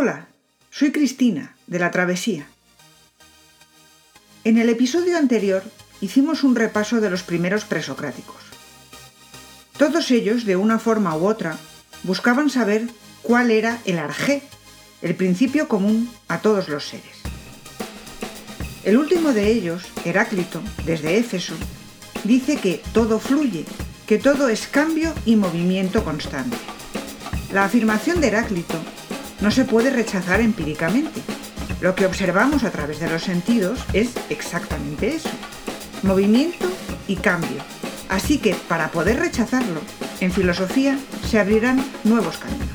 Hola, 0.00 0.28
soy 0.70 0.92
Cristina, 0.92 1.56
de 1.66 1.80
la 1.80 1.90
Travesía. 1.90 2.46
En 4.44 4.56
el 4.56 4.68
episodio 4.68 5.18
anterior 5.18 5.64
hicimos 6.00 6.44
un 6.44 6.54
repaso 6.54 7.00
de 7.00 7.10
los 7.10 7.24
primeros 7.24 7.64
presocráticos. 7.64 8.36
Todos 9.76 10.12
ellos, 10.12 10.44
de 10.44 10.54
una 10.54 10.78
forma 10.78 11.16
u 11.16 11.26
otra, 11.26 11.58
buscaban 12.04 12.48
saber 12.48 12.86
cuál 13.22 13.50
era 13.50 13.80
el 13.86 13.98
arjé, 13.98 14.42
el 15.02 15.16
principio 15.16 15.66
común 15.66 16.08
a 16.28 16.38
todos 16.42 16.68
los 16.68 16.86
seres. 16.86 17.16
El 18.84 18.98
último 18.98 19.32
de 19.32 19.50
ellos, 19.50 19.82
Heráclito, 20.04 20.62
desde 20.86 21.18
Éfeso, 21.18 21.54
dice 22.22 22.58
que 22.58 22.80
todo 22.92 23.18
fluye, 23.18 23.64
que 24.06 24.18
todo 24.18 24.48
es 24.48 24.68
cambio 24.68 25.12
y 25.24 25.34
movimiento 25.34 26.04
constante. 26.04 26.56
La 27.52 27.64
afirmación 27.64 28.20
de 28.20 28.28
Heráclito 28.28 28.78
no 29.40 29.50
se 29.50 29.64
puede 29.64 29.90
rechazar 29.90 30.40
empíricamente. 30.40 31.20
Lo 31.80 31.94
que 31.94 32.06
observamos 32.06 32.64
a 32.64 32.70
través 32.70 32.98
de 32.98 33.08
los 33.08 33.22
sentidos 33.22 33.84
es 33.92 34.14
exactamente 34.30 35.14
eso, 35.14 35.30
movimiento 36.02 36.66
y 37.06 37.16
cambio. 37.16 37.62
Así 38.08 38.38
que 38.38 38.54
para 38.68 38.90
poder 38.90 39.20
rechazarlo, 39.20 39.80
en 40.20 40.32
filosofía 40.32 40.98
se 41.28 41.38
abrirán 41.38 41.84
nuevos 42.04 42.38
caminos. 42.38 42.68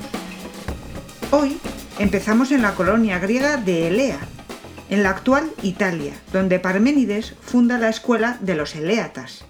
Hoy 1.32 1.58
empezamos 2.00 2.52
en 2.52 2.62
la 2.62 2.76
colonia 2.76 3.20
griega 3.20 3.58
de 3.58 3.88
Elea, 3.88 4.20
en 4.90 5.04
la 5.04 5.09
actual 5.09 5.52
Italia, 5.64 6.14
donde 6.32 6.59
Parménides 6.59 7.34
funda 7.42 7.78
la 7.78 7.90
escuela 7.90 8.38
de 8.42 8.56
los 8.56 8.76
Eleatas. 8.76 9.44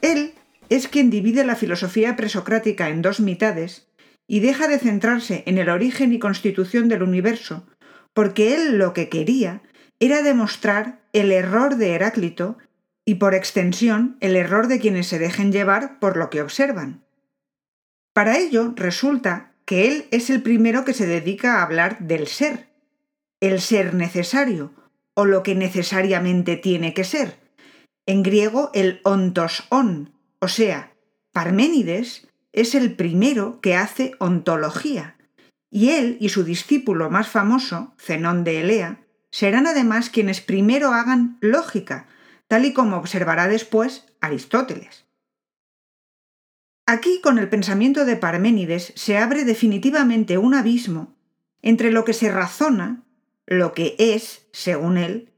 Él 0.00 0.34
es 0.70 0.88
quien 0.88 1.10
divide 1.10 1.44
la 1.44 1.56
filosofía 1.56 2.16
presocrática 2.16 2.88
en 2.88 3.02
dos 3.02 3.20
mitades 3.20 3.86
y 4.26 4.40
deja 4.40 4.68
de 4.68 4.78
centrarse 4.78 5.42
en 5.46 5.58
el 5.58 5.68
origen 5.68 6.12
y 6.12 6.18
constitución 6.18 6.88
del 6.88 7.02
universo, 7.02 7.66
porque 8.12 8.54
él 8.54 8.78
lo 8.78 8.92
que 8.92 9.08
quería 9.08 9.62
era 10.00 10.22
demostrar 10.22 11.02
el 11.12 11.30
error 11.32 11.76
de 11.76 11.92
Heráclito 11.92 12.58
y 13.04 13.16
por 13.16 13.34
extensión 13.34 14.16
el 14.20 14.36
error 14.36 14.66
de 14.66 14.80
quienes 14.80 15.06
se 15.06 15.18
dejen 15.18 15.52
llevar 15.52 15.98
por 15.98 16.16
lo 16.16 16.30
que 16.30 16.40
observan. 16.40 17.04
Para 18.12 18.38
ello 18.38 18.72
resulta 18.76 19.52
que 19.64 19.88
él 19.88 20.06
es 20.10 20.30
el 20.30 20.42
primero 20.42 20.84
que 20.84 20.94
se 20.94 21.06
dedica 21.06 21.58
a 21.58 21.62
hablar 21.62 21.98
del 22.00 22.26
ser, 22.26 22.68
el 23.40 23.60
ser 23.60 23.94
necesario, 23.94 24.72
o 25.14 25.24
lo 25.24 25.42
que 25.42 25.54
necesariamente 25.54 26.56
tiene 26.56 26.94
que 26.94 27.04
ser. 27.04 27.38
En 28.06 28.22
griego 28.22 28.70
el 28.74 29.00
ontos 29.04 29.64
on, 29.70 30.12
o 30.40 30.48
sea, 30.48 30.92
Parménides 31.32 32.28
es 32.54 32.74
el 32.74 32.94
primero 32.94 33.60
que 33.60 33.76
hace 33.76 34.12
ontología, 34.18 35.16
y 35.70 35.90
él 35.90 36.16
y 36.20 36.30
su 36.30 36.44
discípulo 36.44 37.10
más 37.10 37.28
famoso, 37.28 37.94
Zenón 37.98 38.44
de 38.44 38.60
Elea, 38.60 39.00
serán 39.30 39.66
además 39.66 40.08
quienes 40.08 40.40
primero 40.40 40.92
hagan 40.92 41.36
lógica, 41.40 42.06
tal 42.46 42.64
y 42.64 42.72
como 42.72 42.96
observará 42.96 43.48
después 43.48 44.06
Aristóteles. 44.20 45.04
Aquí, 46.86 47.20
con 47.20 47.38
el 47.38 47.48
pensamiento 47.48 48.04
de 48.04 48.16
Parménides, 48.16 48.92
se 48.94 49.18
abre 49.18 49.44
definitivamente 49.44 50.38
un 50.38 50.54
abismo 50.54 51.16
entre 51.60 51.90
lo 51.90 52.04
que 52.04 52.12
se 52.12 52.30
razona 52.30 53.04
lo 53.46 53.72
que 53.74 53.96
es, 53.98 54.46
según 54.52 54.96
él, 54.96 55.32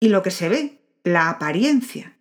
y 0.00 0.08
lo 0.08 0.22
que 0.22 0.30
se 0.30 0.48
ve, 0.48 0.80
la 1.02 1.30
apariencia. 1.30 2.13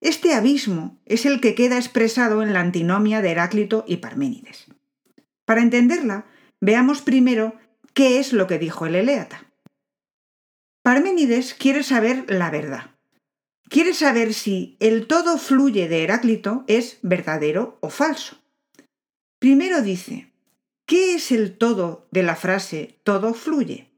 Este 0.00 0.34
abismo 0.34 0.98
es 1.04 1.26
el 1.26 1.40
que 1.40 1.54
queda 1.54 1.76
expresado 1.76 2.42
en 2.42 2.52
la 2.52 2.60
antinomia 2.60 3.20
de 3.20 3.30
Heráclito 3.30 3.84
y 3.86 3.98
Parménides. 3.98 4.66
Para 5.44 5.62
entenderla, 5.62 6.26
veamos 6.60 7.02
primero 7.02 7.54
qué 7.92 8.18
es 8.18 8.32
lo 8.32 8.46
que 8.46 8.58
dijo 8.58 8.86
el 8.86 8.94
Eleata. 8.94 9.52
Parménides 10.82 11.54
quiere 11.54 11.82
saber 11.82 12.24
la 12.28 12.50
verdad. 12.50 12.96
Quiere 13.68 13.94
saber 13.94 14.34
si 14.34 14.76
el 14.80 15.06
todo 15.06 15.38
fluye 15.38 15.88
de 15.88 16.02
Heráclito 16.04 16.64
es 16.66 16.98
verdadero 17.02 17.78
o 17.80 17.90
falso. 17.90 18.42
Primero 19.38 19.82
dice, 19.82 20.32
¿qué 20.86 21.14
es 21.14 21.30
el 21.30 21.56
todo 21.56 22.08
de 22.10 22.22
la 22.22 22.36
frase 22.36 22.98
todo 23.04 23.34
fluye? 23.34 23.90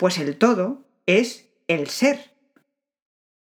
pues 0.00 0.16
el 0.16 0.38
todo 0.38 0.88
es 1.04 1.50
el 1.68 1.88
ser. 1.88 2.34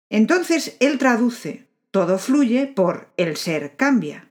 Entonces 0.09 0.77
él 0.79 0.97
traduce 0.97 1.64
todo 1.95 2.17
fluye 2.17 2.67
por 2.67 3.07
el 3.15 3.37
ser 3.37 3.77
cambia 3.77 4.29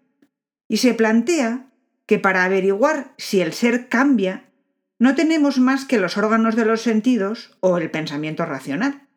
y 0.69 0.77
se 0.77 0.93
plantea 0.93 1.71
que 2.05 2.19
para 2.19 2.45
averiguar 2.45 3.15
si 3.17 3.41
el 3.41 3.55
ser 3.55 3.89
cambia 3.89 4.51
no 4.99 5.15
tenemos 5.15 5.59
más 5.59 5.87
que 5.87 5.97
los 5.97 6.19
órganos 6.19 6.57
de 6.57 6.67
los 6.67 6.83
sentidos 6.83 7.57
o 7.61 7.79
el 7.79 7.91
pensamiento 7.91 8.45
racional. 8.45 9.09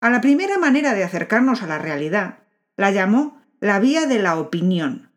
A 0.00 0.08
la 0.08 0.22
primera 0.22 0.56
manera 0.56 0.94
de 0.94 1.04
acercarnos 1.04 1.62
a 1.62 1.66
la 1.66 1.76
realidad 1.76 2.38
la 2.78 2.90
llamó 2.90 3.42
la 3.60 3.80
vía 3.80 4.06
de 4.06 4.18
la 4.18 4.38
opinión, 4.38 5.10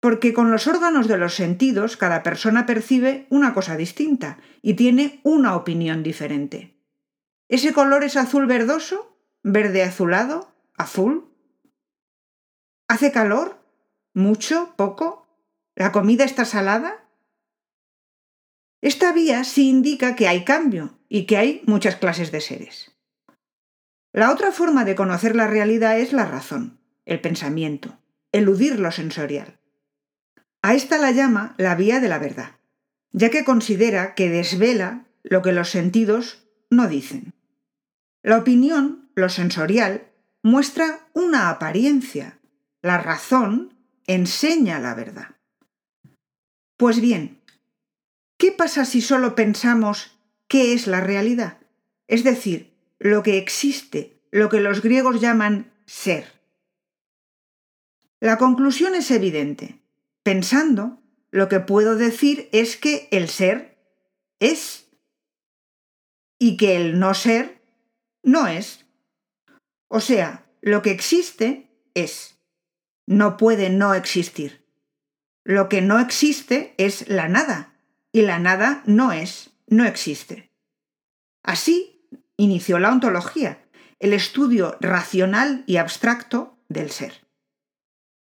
porque 0.00 0.32
con 0.32 0.50
los 0.50 0.66
órganos 0.66 1.06
de 1.06 1.18
los 1.18 1.34
sentidos 1.34 1.98
cada 1.98 2.22
persona 2.22 2.64
percibe 2.64 3.26
una 3.28 3.52
cosa 3.52 3.76
distinta 3.76 4.38
y 4.62 4.72
tiene 4.72 5.20
una 5.22 5.54
opinión 5.54 6.02
diferente. 6.02 6.78
¿Ese 7.50 7.74
color 7.74 8.04
es 8.04 8.16
azul 8.16 8.46
verdoso? 8.46 9.18
¿Verde 9.42 9.82
azulado? 9.82 10.56
¿Azul? 10.78 11.33
¿Hace 12.88 13.12
calor? 13.12 13.58
¿Mucho? 14.12 14.74
¿Poco? 14.76 15.26
¿La 15.74 15.90
comida 15.90 16.24
está 16.24 16.44
salada? 16.44 17.04
Esta 18.82 19.12
vía 19.12 19.44
sí 19.44 19.68
indica 19.68 20.14
que 20.14 20.28
hay 20.28 20.44
cambio 20.44 20.98
y 21.08 21.24
que 21.24 21.38
hay 21.38 21.62
muchas 21.66 21.96
clases 21.96 22.30
de 22.30 22.42
seres. 22.42 22.92
La 24.12 24.30
otra 24.30 24.52
forma 24.52 24.84
de 24.84 24.94
conocer 24.94 25.34
la 25.34 25.46
realidad 25.46 25.98
es 25.98 26.12
la 26.12 26.26
razón, 26.26 26.78
el 27.06 27.20
pensamiento, 27.20 27.98
eludir 28.30 28.78
lo 28.78 28.92
sensorial. 28.92 29.58
A 30.62 30.74
esta 30.74 30.98
la 30.98 31.10
llama 31.10 31.54
la 31.56 31.74
vía 31.74 32.00
de 32.00 32.08
la 32.08 32.18
verdad, 32.18 32.52
ya 33.12 33.30
que 33.30 33.44
considera 33.44 34.14
que 34.14 34.28
desvela 34.28 35.06
lo 35.22 35.40
que 35.40 35.52
los 35.52 35.70
sentidos 35.70 36.46
no 36.70 36.86
dicen. 36.86 37.32
La 38.22 38.38
opinión, 38.38 39.10
lo 39.14 39.30
sensorial, 39.30 40.08
muestra 40.42 41.08
una 41.14 41.48
apariencia. 41.48 42.38
La 42.84 42.98
razón 42.98 43.72
enseña 44.06 44.78
la 44.78 44.94
verdad. 44.94 45.36
Pues 46.76 47.00
bien, 47.00 47.40
¿qué 48.36 48.52
pasa 48.52 48.84
si 48.84 49.00
solo 49.00 49.34
pensamos 49.34 50.18
qué 50.48 50.74
es 50.74 50.86
la 50.86 51.00
realidad? 51.00 51.56
Es 52.08 52.24
decir, 52.24 52.74
lo 52.98 53.22
que 53.22 53.38
existe, 53.38 54.20
lo 54.30 54.50
que 54.50 54.60
los 54.60 54.82
griegos 54.82 55.22
llaman 55.22 55.72
ser. 55.86 56.26
La 58.20 58.36
conclusión 58.36 58.94
es 58.94 59.10
evidente. 59.10 59.80
Pensando, 60.22 61.00
lo 61.30 61.48
que 61.48 61.60
puedo 61.60 61.96
decir 61.96 62.50
es 62.52 62.76
que 62.76 63.08
el 63.10 63.30
ser 63.30 63.78
es 64.40 64.90
y 66.38 66.58
que 66.58 66.76
el 66.76 66.98
no 66.98 67.14
ser 67.14 67.62
no 68.22 68.46
es. 68.46 68.84
O 69.88 70.00
sea, 70.00 70.44
lo 70.60 70.82
que 70.82 70.90
existe 70.90 71.70
es. 71.94 72.33
No 73.06 73.36
puede 73.36 73.70
no 73.70 73.94
existir. 73.94 74.64
Lo 75.44 75.68
que 75.68 75.82
no 75.82 76.00
existe 76.00 76.74
es 76.78 77.08
la 77.08 77.28
nada, 77.28 77.74
y 78.12 78.22
la 78.22 78.38
nada 78.38 78.82
no 78.86 79.12
es, 79.12 79.50
no 79.66 79.84
existe. 79.84 80.50
Así 81.42 82.08
inició 82.36 82.78
la 82.78 82.90
ontología, 82.90 83.64
el 83.98 84.12
estudio 84.12 84.76
racional 84.80 85.64
y 85.66 85.76
abstracto 85.76 86.58
del 86.68 86.90
ser. 86.90 87.26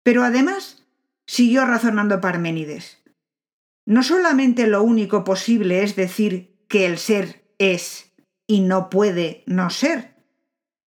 Pero 0.04 0.24
además 0.24 0.84
Siguió 1.26 1.66
razonando 1.66 2.20
Parménides. 2.20 3.02
No 3.86 4.04
solamente 4.04 4.68
lo 4.68 4.84
único 4.84 5.24
posible 5.24 5.84
es 5.84 5.96
decir 5.96 6.56
que 6.68 6.86
el 6.86 6.98
ser 6.98 7.44
es 7.58 8.12
y 8.48 8.62
no 8.62 8.90
puede 8.90 9.44
no 9.46 9.70
ser, 9.70 10.16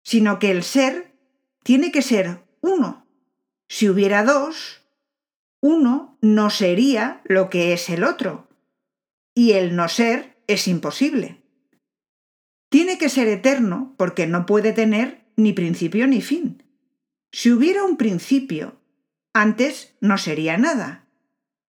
sino 0.02 0.38
que 0.38 0.50
el 0.50 0.62
ser 0.62 1.14
tiene 1.62 1.92
que 1.92 2.02
ser 2.02 2.44
uno. 2.60 3.03
Si 3.76 3.88
hubiera 3.88 4.22
dos, 4.22 4.82
uno 5.60 6.16
no 6.20 6.48
sería 6.50 7.22
lo 7.24 7.50
que 7.50 7.72
es 7.72 7.90
el 7.90 8.04
otro, 8.04 8.46
y 9.34 9.54
el 9.54 9.74
no 9.74 9.88
ser 9.88 10.36
es 10.46 10.68
imposible. 10.68 11.42
Tiene 12.68 12.98
que 12.98 13.08
ser 13.08 13.26
eterno 13.26 13.92
porque 13.98 14.28
no 14.28 14.46
puede 14.46 14.72
tener 14.72 15.24
ni 15.34 15.52
principio 15.54 16.06
ni 16.06 16.22
fin. 16.22 16.62
Si 17.32 17.50
hubiera 17.50 17.82
un 17.82 17.96
principio 17.96 18.80
antes 19.32 19.96
no 20.00 20.18
sería 20.18 20.56
nada. 20.56 21.08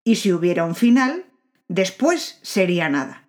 Y 0.04 0.14
si 0.14 0.32
hubiera 0.32 0.64
un 0.64 0.76
final, 0.76 1.26
después 1.66 2.38
sería 2.42 2.88
nada. 2.88 3.28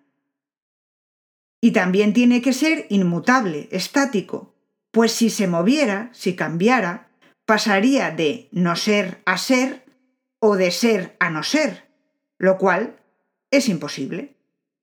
Y 1.60 1.72
también 1.72 2.12
tiene 2.12 2.42
que 2.42 2.52
ser 2.52 2.86
inmutable, 2.90 3.68
estático, 3.72 4.54
pues 4.92 5.10
si 5.10 5.30
se 5.30 5.48
moviera, 5.48 6.10
si 6.12 6.36
cambiara, 6.36 7.07
pasaría 7.48 8.10
de 8.10 8.50
no 8.52 8.76
ser 8.76 9.22
a 9.24 9.38
ser 9.38 9.86
o 10.38 10.56
de 10.56 10.70
ser 10.70 11.16
a 11.18 11.30
no 11.30 11.42
ser, 11.42 11.88
lo 12.36 12.58
cual 12.58 13.00
es 13.50 13.70
imposible. 13.70 14.36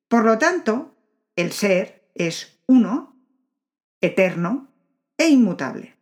Por 0.08 0.26
lo 0.26 0.40
tanto, 0.40 0.98
el 1.36 1.52
ser 1.52 2.10
es 2.16 2.60
uno, 2.66 3.22
eterno 4.02 4.74
e 5.16 5.28
inmutable. 5.28 5.96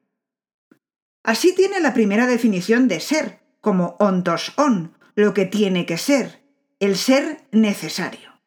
Así 1.21 1.53
tiene 1.53 1.81
la 1.81 1.93
primera 1.93 2.27
definición 2.27 2.87
de 2.87 3.01
ser, 3.01 3.41
como 3.59 3.97
ontos 3.99 4.53
on, 4.55 4.97
lo 5.15 5.33
que 5.33 5.45
tiene 5.45 5.85
que 5.85 5.97
ser, 5.97 6.45
el 6.79 6.95
ser 6.95 7.45
necesario, 7.51 8.39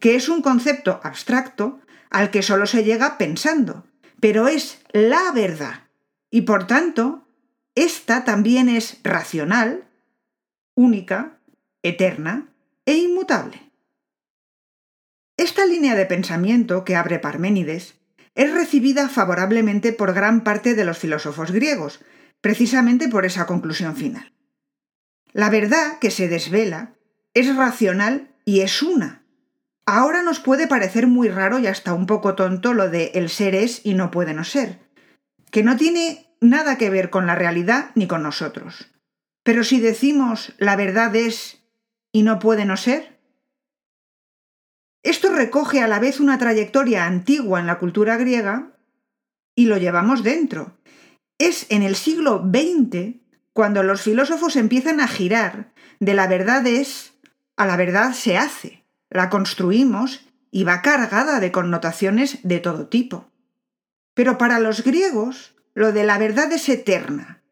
que 0.00 0.16
es 0.16 0.28
un 0.28 0.42
concepto 0.42 0.98
abstracto 1.04 1.78
al 2.10 2.32
que 2.32 2.42
solo 2.42 2.66
se 2.66 2.82
llega 2.82 3.18
pensando, 3.18 3.86
pero 4.18 4.48
es 4.48 4.82
la 4.90 5.30
verdad, 5.30 5.84
y 6.28 6.40
por 6.40 6.66
tanto, 6.66 7.28
esta 7.74 8.24
también 8.24 8.68
es 8.68 8.98
racional, 9.02 9.84
única, 10.74 11.38
eterna 11.82 12.48
e 12.84 12.94
inmutable. 12.94 13.70
Esta 15.36 15.64
línea 15.64 15.94
de 15.94 16.06
pensamiento 16.06 16.84
que 16.84 16.96
abre 16.96 17.18
Parménides 17.18 17.94
es 18.34 18.52
recibida 18.52 19.08
favorablemente 19.08 19.92
por 19.92 20.12
gran 20.12 20.44
parte 20.44 20.74
de 20.74 20.84
los 20.84 20.98
filósofos 20.98 21.50
griegos, 21.50 22.00
precisamente 22.40 23.08
por 23.08 23.24
esa 23.24 23.46
conclusión 23.46 23.96
final. 23.96 24.32
La 25.32 25.48
verdad 25.48 25.98
que 25.98 26.10
se 26.10 26.28
desvela 26.28 26.94
es 27.34 27.54
racional 27.56 28.34
y 28.44 28.60
es 28.60 28.82
una. 28.82 29.22
Ahora 29.86 30.22
nos 30.22 30.40
puede 30.40 30.66
parecer 30.66 31.06
muy 31.06 31.28
raro 31.28 31.58
y 31.58 31.66
hasta 31.66 31.94
un 31.94 32.06
poco 32.06 32.34
tonto 32.34 32.74
lo 32.74 32.88
de 32.88 33.12
el 33.14 33.30
ser 33.30 33.54
es 33.54 33.80
y 33.84 33.94
no 33.94 34.10
puede 34.10 34.34
no 34.34 34.44
ser, 34.44 34.78
que 35.50 35.62
no 35.62 35.76
tiene 35.76 36.31
nada 36.42 36.76
que 36.76 36.90
ver 36.90 37.08
con 37.08 37.26
la 37.26 37.34
realidad 37.34 37.90
ni 37.94 38.06
con 38.06 38.22
nosotros. 38.22 38.90
Pero 39.42 39.64
si 39.64 39.80
decimos 39.80 40.52
la 40.58 40.76
verdad 40.76 41.14
es 41.16 41.62
y 42.12 42.22
no 42.22 42.38
puede 42.38 42.66
no 42.66 42.76
ser, 42.76 43.18
esto 45.02 45.32
recoge 45.32 45.80
a 45.80 45.88
la 45.88 45.98
vez 45.98 46.20
una 46.20 46.38
trayectoria 46.38 47.06
antigua 47.06 47.58
en 47.58 47.66
la 47.66 47.78
cultura 47.78 48.16
griega 48.16 48.72
y 49.56 49.66
lo 49.66 49.78
llevamos 49.78 50.22
dentro. 50.22 50.76
Es 51.38 51.66
en 51.70 51.82
el 51.82 51.96
siglo 51.96 52.42
XX 52.42 53.16
cuando 53.52 53.82
los 53.82 54.02
filósofos 54.02 54.56
empiezan 54.56 55.00
a 55.00 55.08
girar 55.08 55.72
de 55.98 56.14
la 56.14 56.26
verdad 56.26 56.66
es 56.66 57.14
a 57.56 57.66
la 57.66 57.76
verdad 57.76 58.12
se 58.12 58.36
hace, 58.36 58.84
la 59.10 59.28
construimos 59.28 60.26
y 60.50 60.64
va 60.64 60.82
cargada 60.82 61.40
de 61.40 61.52
connotaciones 61.52 62.38
de 62.42 62.60
todo 62.60 62.86
tipo. 62.88 63.30
Pero 64.14 64.38
para 64.38 64.58
los 64.58 64.84
griegos, 64.84 65.54
lo 65.74 65.92
de 65.92 66.04
la 66.04 66.18
verdad 66.18 66.52
es 66.52 66.68
eterna. 66.68 67.42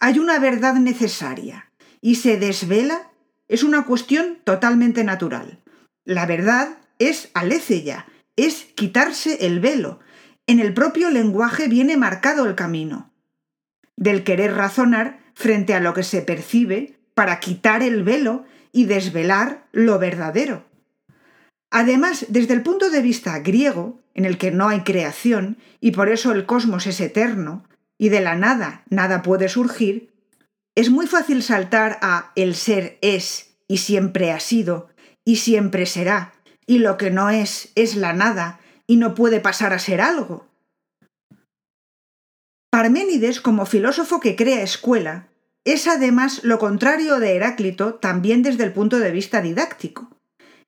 Hay 0.00 0.18
una 0.18 0.38
verdad 0.38 0.74
necesaria 0.74 1.70
y 2.00 2.16
se 2.16 2.38
desvela 2.38 3.10
es 3.48 3.62
una 3.62 3.84
cuestión 3.84 4.38
totalmente 4.44 5.04
natural. 5.04 5.60
La 6.04 6.26
verdad 6.26 6.78
es 6.98 7.30
aletheia, 7.34 8.06
es 8.36 8.66
quitarse 8.74 9.46
el 9.46 9.60
velo. 9.60 10.00
En 10.46 10.60
el 10.60 10.74
propio 10.74 11.10
lenguaje 11.10 11.66
viene 11.68 11.96
marcado 11.96 12.46
el 12.46 12.54
camino. 12.54 13.12
Del 13.96 14.22
querer 14.22 14.54
razonar 14.54 15.18
frente 15.34 15.74
a 15.74 15.80
lo 15.80 15.94
que 15.94 16.02
se 16.02 16.22
percibe 16.22 16.98
para 17.14 17.40
quitar 17.40 17.82
el 17.82 18.04
velo 18.04 18.44
y 18.70 18.84
desvelar 18.84 19.66
lo 19.72 19.98
verdadero. 19.98 20.67
Además, 21.70 22.26
desde 22.28 22.54
el 22.54 22.62
punto 22.62 22.90
de 22.90 23.02
vista 23.02 23.38
griego, 23.40 24.00
en 24.14 24.24
el 24.24 24.38
que 24.38 24.50
no 24.50 24.68
hay 24.68 24.80
creación 24.80 25.58
y 25.80 25.92
por 25.92 26.08
eso 26.08 26.32
el 26.32 26.46
cosmos 26.46 26.86
es 26.86 27.00
eterno, 27.00 27.64
y 27.98 28.08
de 28.08 28.20
la 28.20 28.36
nada 28.36 28.84
nada 28.88 29.22
puede 29.22 29.48
surgir, 29.48 30.12
es 30.74 30.90
muy 30.90 31.06
fácil 31.06 31.42
saltar 31.42 31.98
a 32.02 32.32
el 32.36 32.54
ser 32.54 32.98
es 33.02 33.56
y 33.66 33.78
siempre 33.78 34.32
ha 34.32 34.40
sido 34.40 34.88
y 35.24 35.36
siempre 35.36 35.84
será, 35.84 36.32
y 36.66 36.78
lo 36.78 36.96
que 36.96 37.10
no 37.10 37.28
es 37.28 37.70
es 37.74 37.96
la 37.96 38.12
nada 38.12 38.60
y 38.86 38.96
no 38.96 39.14
puede 39.14 39.40
pasar 39.40 39.72
a 39.72 39.78
ser 39.78 40.00
algo. 40.00 40.46
Parménides, 42.70 43.40
como 43.40 43.66
filósofo 43.66 44.20
que 44.20 44.36
crea 44.36 44.62
escuela, 44.62 45.28
es 45.64 45.86
además 45.86 46.44
lo 46.44 46.58
contrario 46.58 47.18
de 47.18 47.36
Heráclito 47.36 47.94
también 47.94 48.42
desde 48.42 48.64
el 48.64 48.72
punto 48.72 48.98
de 48.98 49.10
vista 49.10 49.42
didáctico. 49.42 50.16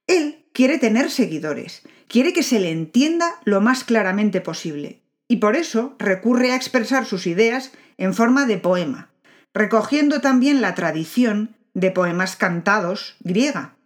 Él 0.07 0.40
quiere 0.53 0.79
tener 0.79 1.11
seguidores, 1.11 1.83
quiere 2.09 2.33
que 2.33 2.43
se 2.43 2.61
le 2.61 2.71
entienda 2.71 3.37
lo 3.45 3.61
más 3.61 3.85
claramente 3.85 4.41
posible, 4.41 5.01
y 5.29 5.37
por 5.37 5.57
eso 5.57 5.95
recurre 5.99 6.53
a 6.53 6.57
expresar 6.57 7.07
sus 7.07 7.27
ideas 7.27 7.73
en 7.99 8.15
forma 8.15 8.47
de 8.47 8.59
poema, 8.59 9.11
recogiendo 9.55 10.21
también 10.21 10.61
la 10.61 10.75
tradición 10.75 11.57
de 11.75 11.91
poemas 11.91 12.37
cantados 12.37 13.17
griega. 13.21 13.77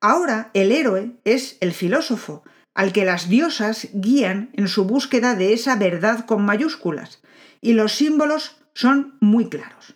Ahora 0.00 0.50
el 0.54 0.72
héroe 0.72 1.12
es 1.24 1.56
el 1.60 1.72
filósofo, 1.72 2.42
al 2.74 2.92
que 2.92 3.04
las 3.04 3.28
diosas 3.28 3.88
guían 3.92 4.50
en 4.54 4.68
su 4.68 4.84
búsqueda 4.84 5.34
de 5.34 5.52
esa 5.52 5.76
verdad 5.76 6.26
con 6.26 6.44
mayúsculas, 6.44 7.20
y 7.60 7.74
los 7.74 7.92
símbolos 7.92 8.56
son 8.74 9.16
muy 9.20 9.48
claros. 9.48 9.94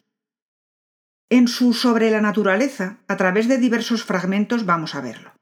En 1.30 1.48
su 1.48 1.74
Sobre 1.74 2.10
la 2.10 2.20
naturaleza, 2.20 2.98
a 3.06 3.16
través 3.16 3.48
de 3.48 3.58
diversos 3.58 4.04
fragmentos 4.04 4.64
vamos 4.64 4.94
a 4.94 5.00
verlo. 5.00 5.37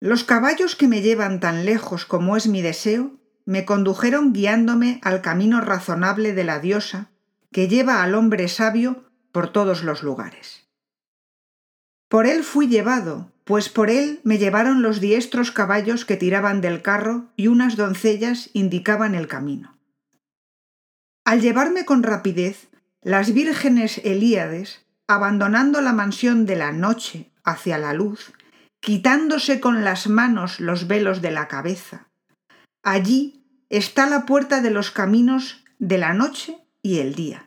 Los 0.00 0.24
caballos 0.24 0.76
que 0.76 0.88
me 0.88 1.02
llevan 1.02 1.40
tan 1.40 1.66
lejos 1.66 2.06
como 2.06 2.36
es 2.38 2.46
mi 2.46 2.62
deseo, 2.62 3.12
me 3.44 3.66
condujeron 3.66 4.32
guiándome 4.32 4.98
al 5.02 5.20
camino 5.20 5.60
razonable 5.60 6.32
de 6.32 6.44
la 6.44 6.58
diosa 6.58 7.10
que 7.52 7.68
lleva 7.68 8.02
al 8.02 8.14
hombre 8.14 8.48
sabio 8.48 9.04
por 9.30 9.52
todos 9.52 9.84
los 9.84 10.02
lugares. 10.02 10.68
Por 12.08 12.26
él 12.26 12.44
fui 12.44 12.66
llevado, 12.66 13.30
pues 13.44 13.68
por 13.68 13.90
él 13.90 14.20
me 14.24 14.38
llevaron 14.38 14.80
los 14.80 15.00
diestros 15.00 15.52
caballos 15.52 16.06
que 16.06 16.16
tiraban 16.16 16.62
del 16.62 16.80
carro 16.80 17.26
y 17.36 17.48
unas 17.48 17.76
doncellas 17.76 18.48
indicaban 18.54 19.14
el 19.14 19.28
camino. 19.28 19.78
Al 21.24 21.42
llevarme 21.42 21.84
con 21.84 22.02
rapidez, 22.02 22.68
las 23.02 23.34
vírgenes 23.34 24.00
Elíades, 24.02 24.86
abandonando 25.06 25.82
la 25.82 25.92
mansión 25.92 26.46
de 26.46 26.56
la 26.56 26.72
noche 26.72 27.30
hacia 27.44 27.76
la 27.76 27.92
luz, 27.92 28.32
quitándose 28.80 29.60
con 29.60 29.84
las 29.84 30.08
manos 30.08 30.58
los 30.58 30.86
velos 30.88 31.22
de 31.22 31.30
la 31.30 31.48
cabeza. 31.48 32.08
Allí 32.82 33.44
está 33.68 34.06
la 34.06 34.26
puerta 34.26 34.60
de 34.60 34.70
los 34.70 34.90
caminos 34.90 35.64
de 35.78 35.98
la 35.98 36.14
noche 36.14 36.58
y 36.82 36.98
el 36.98 37.14
día. 37.14 37.46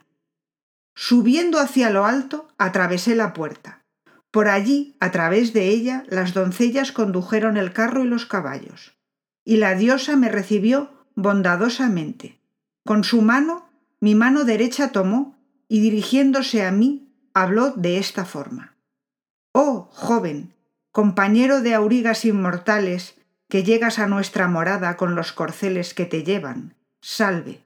Subiendo 0.95 1.59
hacia 1.59 1.89
lo 1.89 2.05
alto, 2.05 2.47
atravesé 2.57 3.15
la 3.15 3.33
puerta. 3.33 3.83
Por 4.31 4.47
allí, 4.47 4.95
a 4.99 5.11
través 5.11 5.53
de 5.53 5.69
ella, 5.69 6.05
las 6.07 6.33
doncellas 6.33 6.91
condujeron 6.91 7.57
el 7.57 7.73
carro 7.73 8.03
y 8.03 8.07
los 8.07 8.25
caballos. 8.25 8.95
Y 9.43 9.57
la 9.57 9.75
diosa 9.75 10.15
me 10.15 10.29
recibió 10.29 11.05
bondadosamente. 11.15 12.39
Con 12.85 13.03
su 13.03 13.21
mano, 13.21 13.69
mi 13.99 14.15
mano 14.15 14.43
derecha 14.43 14.91
tomó 14.91 15.37
y 15.67 15.79
dirigiéndose 15.79 16.65
a 16.65 16.71
mí, 16.71 17.11
habló 17.33 17.71
de 17.71 17.97
esta 17.97 18.25
forma. 18.25 18.75
Oh, 19.51 19.87
joven, 19.91 20.52
compañero 20.93 21.61
de 21.61 21.73
aurigas 21.73 22.23
inmortales, 22.23 23.15
que 23.49 23.63
llegas 23.63 23.97
a 23.97 24.05
nuestra 24.05 24.47
morada 24.47 24.95
con 24.95 25.15
los 25.15 25.33
corceles 25.33 25.95
que 25.95 26.05
te 26.05 26.23
llevan, 26.23 26.75
salve. 27.01 27.63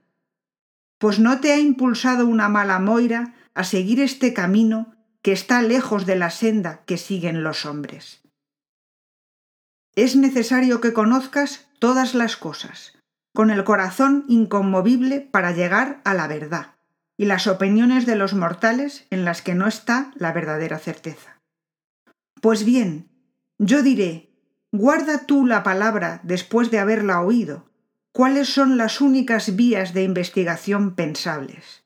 Pues 0.98 1.19
no 1.19 1.41
te 1.41 1.51
ha 1.51 1.60
impulsado 1.60 2.25
una 2.25 2.48
mala 2.48 2.79
moira 2.79 3.36
a 3.53 3.65
seguir 3.65 4.00
este 4.00 4.34
camino 4.34 4.96
que 5.22 5.34
está 5.34 5.62
lejos 5.62 6.05
de 6.05 6.15
la 6.15 6.29
senda 6.29 6.84
que 6.86 6.98
siguen 6.98 7.43
los 7.43 7.65
hombres. 7.65 8.22
Es 9.93 10.15
necesario 10.15 10.79
que 10.79 10.93
conozcas 10.93 11.67
todas 11.79 12.15
las 12.15 12.38
cosas, 12.38 12.98
con 13.36 13.51
el 13.51 13.65
corazón 13.65 14.24
inconmovible 14.29 15.19
para 15.19 15.51
llegar 15.51 16.00
a 16.05 16.13
la 16.13 16.27
verdad, 16.27 16.75
y 17.17 17.25
las 17.25 17.48
opiniones 17.48 18.05
de 18.05 18.15
los 18.15 18.34
mortales 18.34 19.05
en 19.10 19.25
las 19.25 19.41
que 19.41 19.53
no 19.53 19.67
está 19.67 20.13
la 20.15 20.31
verdadera 20.31 20.79
certeza. 20.79 21.41
Pues 22.39 22.63
bien, 22.63 23.10
yo 23.57 23.81
diré, 23.81 24.29
guarda 24.71 25.25
tú 25.25 25.45
la 25.45 25.63
palabra 25.63 26.21
después 26.23 26.71
de 26.71 26.79
haberla 26.79 27.21
oído, 27.21 27.69
cuáles 28.11 28.49
son 28.49 28.77
las 28.77 29.01
únicas 29.01 29.55
vías 29.55 29.93
de 29.93 30.03
investigación 30.03 30.95
pensables. 30.95 31.83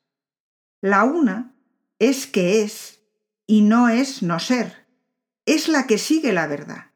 La 0.82 1.04
una 1.04 1.54
es 2.00 2.28
que 2.28 2.64
es 2.64 3.02
y 3.48 3.62
no 3.62 3.90
es 3.90 4.24
no 4.24 4.40
ser. 4.40 4.88
Es 5.46 5.68
la 5.68 5.88
que 5.88 5.98
sigue 5.98 6.34
la 6.34 6.48
verdad. 6.48 6.92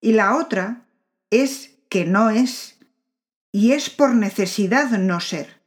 Y 0.00 0.12
la 0.12 0.36
otra 0.36 0.86
es 1.30 1.78
que 1.88 2.04
no 2.04 2.30
es 2.30 2.78
y 3.52 3.72
es 3.72 3.90
por 3.90 4.14
necesidad 4.14 4.90
no 4.98 5.20
ser. 5.20 5.62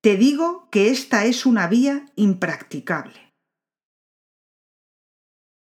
Te 0.00 0.16
digo 0.16 0.68
que 0.70 0.90
esta 0.90 1.24
es 1.24 1.46
una 1.46 1.66
vía 1.66 2.06
impracticable. 2.16 3.34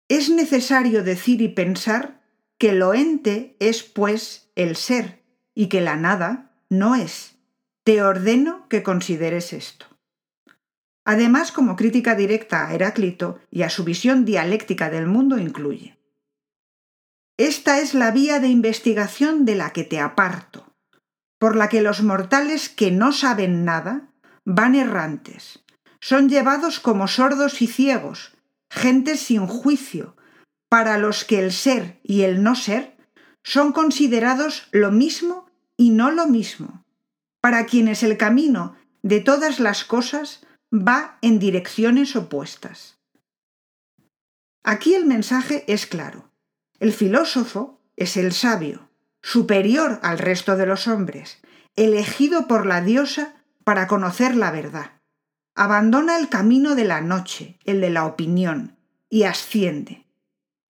Es 0.09 0.31
necesario 0.31 1.03
decir 1.03 1.41
y 1.43 1.49
pensar 1.49 2.21
que 2.59 2.73
lo 2.73 2.95
ente 2.95 3.57
es 3.61 3.83
pues 3.83 4.51
el 4.55 4.77
ser 4.77 5.23
y 5.55 5.69
que 5.69 5.81
la 5.81 5.97
nada 5.97 6.53
no 6.69 6.95
es. 6.95 7.37
Te 7.85 8.03
ordeno 8.03 8.69
que 8.69 8.83
consideres 8.83 9.53
esto. 9.53 9.87
Además, 11.05 11.53
como 11.53 11.77
crítica 11.77 12.17
directa 12.17 12.67
a 12.67 12.75
Heráclito 12.75 13.39
y 13.51 13.63
a 13.63 13.71
su 13.71 13.85
visión 13.85 14.25
dialéctica 14.25 14.91
del 14.91 15.07
mundo 15.07 15.39
incluye 15.39 15.97
Esta 17.37 17.79
es 17.79 17.95
la 17.95 18.11
vía 18.11 18.41
de 18.41 18.49
investigación 18.49 19.45
de 19.45 19.55
la 19.55 19.73
que 19.73 19.85
te 19.85 20.01
aparto, 20.01 20.75
por 21.39 21.55
la 21.55 21.69
que 21.69 21.81
los 21.81 22.03
mortales 22.03 22.69
que 22.69 22.91
no 22.91 23.13
saben 23.13 23.65
nada 23.65 24.11
van 24.45 24.75
errantes, 24.75 25.65
son 26.01 26.29
llevados 26.29 26.81
como 26.81 27.07
sordos 27.07 27.63
y 27.63 27.69
ciegos, 27.69 28.37
gentes 28.69 29.21
sin 29.21 29.47
juicio, 29.47 30.17
para 30.69 30.99
los 30.99 31.25
que 31.25 31.39
el 31.39 31.53
ser 31.53 31.99
y 32.03 32.23
el 32.23 32.43
no 32.43 32.55
ser 32.55 32.97
son 33.43 33.73
considerados 33.73 34.69
lo 34.73 34.91
mismo 34.91 35.47
y 35.77 35.91
no 35.91 36.11
lo 36.11 36.27
mismo, 36.27 36.85
para 37.41 37.67
quienes 37.67 38.03
el 38.03 38.17
camino 38.17 38.75
de 39.03 39.21
todas 39.21 39.61
las 39.61 39.85
cosas 39.85 40.45
va 40.73 41.19
en 41.23 41.39
direcciones 41.39 42.17
opuestas. 42.17 42.99
Aquí 44.65 44.95
el 44.95 45.07
mensaje 45.07 45.65
es 45.69 45.87
claro. 45.87 46.29
El 46.81 46.93
filósofo 46.93 47.81
es 47.95 48.17
el 48.17 48.33
sabio, 48.33 48.91
superior 49.23 50.01
al 50.03 50.19
resto 50.19 50.57
de 50.57 50.67
los 50.67 50.89
hombres, 50.89 51.39
elegido 51.77 52.49
por 52.49 52.67
la 52.67 52.81
diosa 52.81 53.35
para 53.63 53.87
conocer 53.87 54.37
la 54.37 54.51
verdad. 54.51 55.01
Abandona 55.55 56.19
el 56.19 56.29
camino 56.29 56.75
de 56.75 56.85
la 56.85 57.01
noche, 57.01 57.59
el 57.65 57.81
de 57.81 57.91
la 57.91 58.07
opinión, 58.07 58.77
y 59.09 59.23
asciende. 59.23 60.06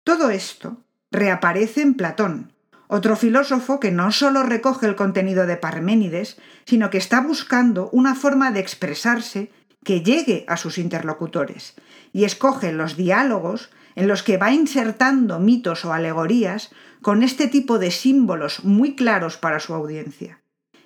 Todo 0.06 0.30
esto 0.30 0.84
reaparece 1.10 1.82
en 1.82 1.94
Platón, 1.94 2.52
otro 2.86 3.16
filósofo 3.16 3.80
que 3.80 3.90
no 3.90 4.12
solo 4.12 4.44
recoge 4.44 4.86
el 4.86 4.94
contenido 4.94 5.46
de 5.46 5.56
Parménides, 5.56 6.36
sino 6.64 6.90
que 6.90 6.98
está 6.98 7.20
buscando 7.20 7.90
una 7.90 8.14
forma 8.14 8.52
de 8.52 8.60
expresarse 8.60 9.50
que 9.82 10.02
llegue 10.02 10.44
a 10.46 10.58
sus 10.58 10.78
interlocutores, 10.78 11.74
y 12.12 12.22
escoge 12.22 12.72
los 12.72 12.96
diálogos 12.96 13.70
en 13.96 14.06
los 14.06 14.22
que 14.22 14.36
va 14.36 14.52
insertando 14.52 15.40
mitos 15.40 15.84
o 15.84 15.92
alegorías 15.92 16.70
con 17.02 17.24
este 17.24 17.48
tipo 17.48 17.80
de 17.80 17.90
símbolos 17.90 18.62
muy 18.62 18.94
claros 18.94 19.36
para 19.36 19.58
su 19.58 19.74
audiencia. 19.74 20.40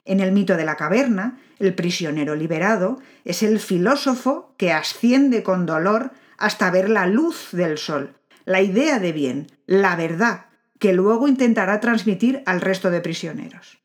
En 0.07 0.21
el 0.21 0.33
mito 0.33 0.57
de 0.57 0.65
la 0.65 0.77
caverna, 0.77 1.39
el 1.59 1.75
prisionero 1.75 2.37
liberado 2.37 3.03
es 3.27 3.43
el 3.43 3.61
filósofo 3.61 4.55
que 4.57 4.73
asciende 4.73 5.43
con 5.43 5.67
dolor 5.67 6.13
hasta 6.39 6.71
ver 6.71 6.89
la 6.89 7.07
luz 7.07 7.51
del 7.53 7.77
sol, 7.77 8.17
la 8.45 8.63
idea 8.63 8.99
de 8.99 9.13
bien, 9.13 9.47
la 9.67 9.97
verdad, 9.97 10.47
que 10.79 10.93
luego 10.93 11.29
intentará 11.29 11.81
transmitir 11.81 12.43
al 12.47 12.61
resto 12.61 12.91
de 12.91 13.01
prisioneros. 13.01 13.81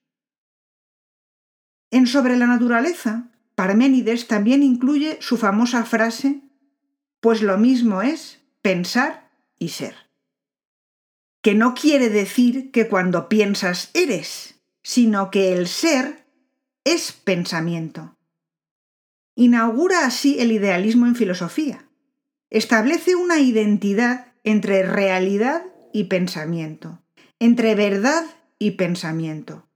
En 1.92 2.08
Sobre 2.08 2.38
la 2.38 2.48
naturaleza, 2.48 3.32
Parménides 3.56 4.28
también 4.28 4.64
incluye 4.64 5.18
su 5.22 5.38
famosa 5.38 5.86
frase, 5.86 6.42
pues 7.22 7.42
lo 7.42 7.58
mismo 7.58 8.02
es 8.02 8.42
pensar 8.62 9.32
y 9.58 9.70
ser. 9.70 9.96
Que 11.42 11.56
no 11.56 11.74
quiere 11.74 12.10
decir 12.10 12.72
que 12.72 12.90
cuando 12.90 13.30
piensas 13.30 13.92
eres, 13.94 14.60
sino 14.84 15.32
que 15.32 15.54
el 15.54 15.68
ser 15.68 16.26
es 16.84 17.14
pensamiento. 17.14 18.18
Inaugura 19.36 20.06
así 20.06 20.40
el 20.40 20.52
idealismo 20.52 21.08
en 21.08 21.16
filosofía. 21.16 21.88
Establece 22.50 23.16
una 23.16 23.40
identidad 23.40 24.34
entre 24.46 24.84
realidad 24.84 25.64
y 25.92 26.06
pensamiento, 26.06 27.02
entre 27.40 27.74
verdad 27.74 28.24
y 28.60 28.72
pensamiento. 28.72 29.68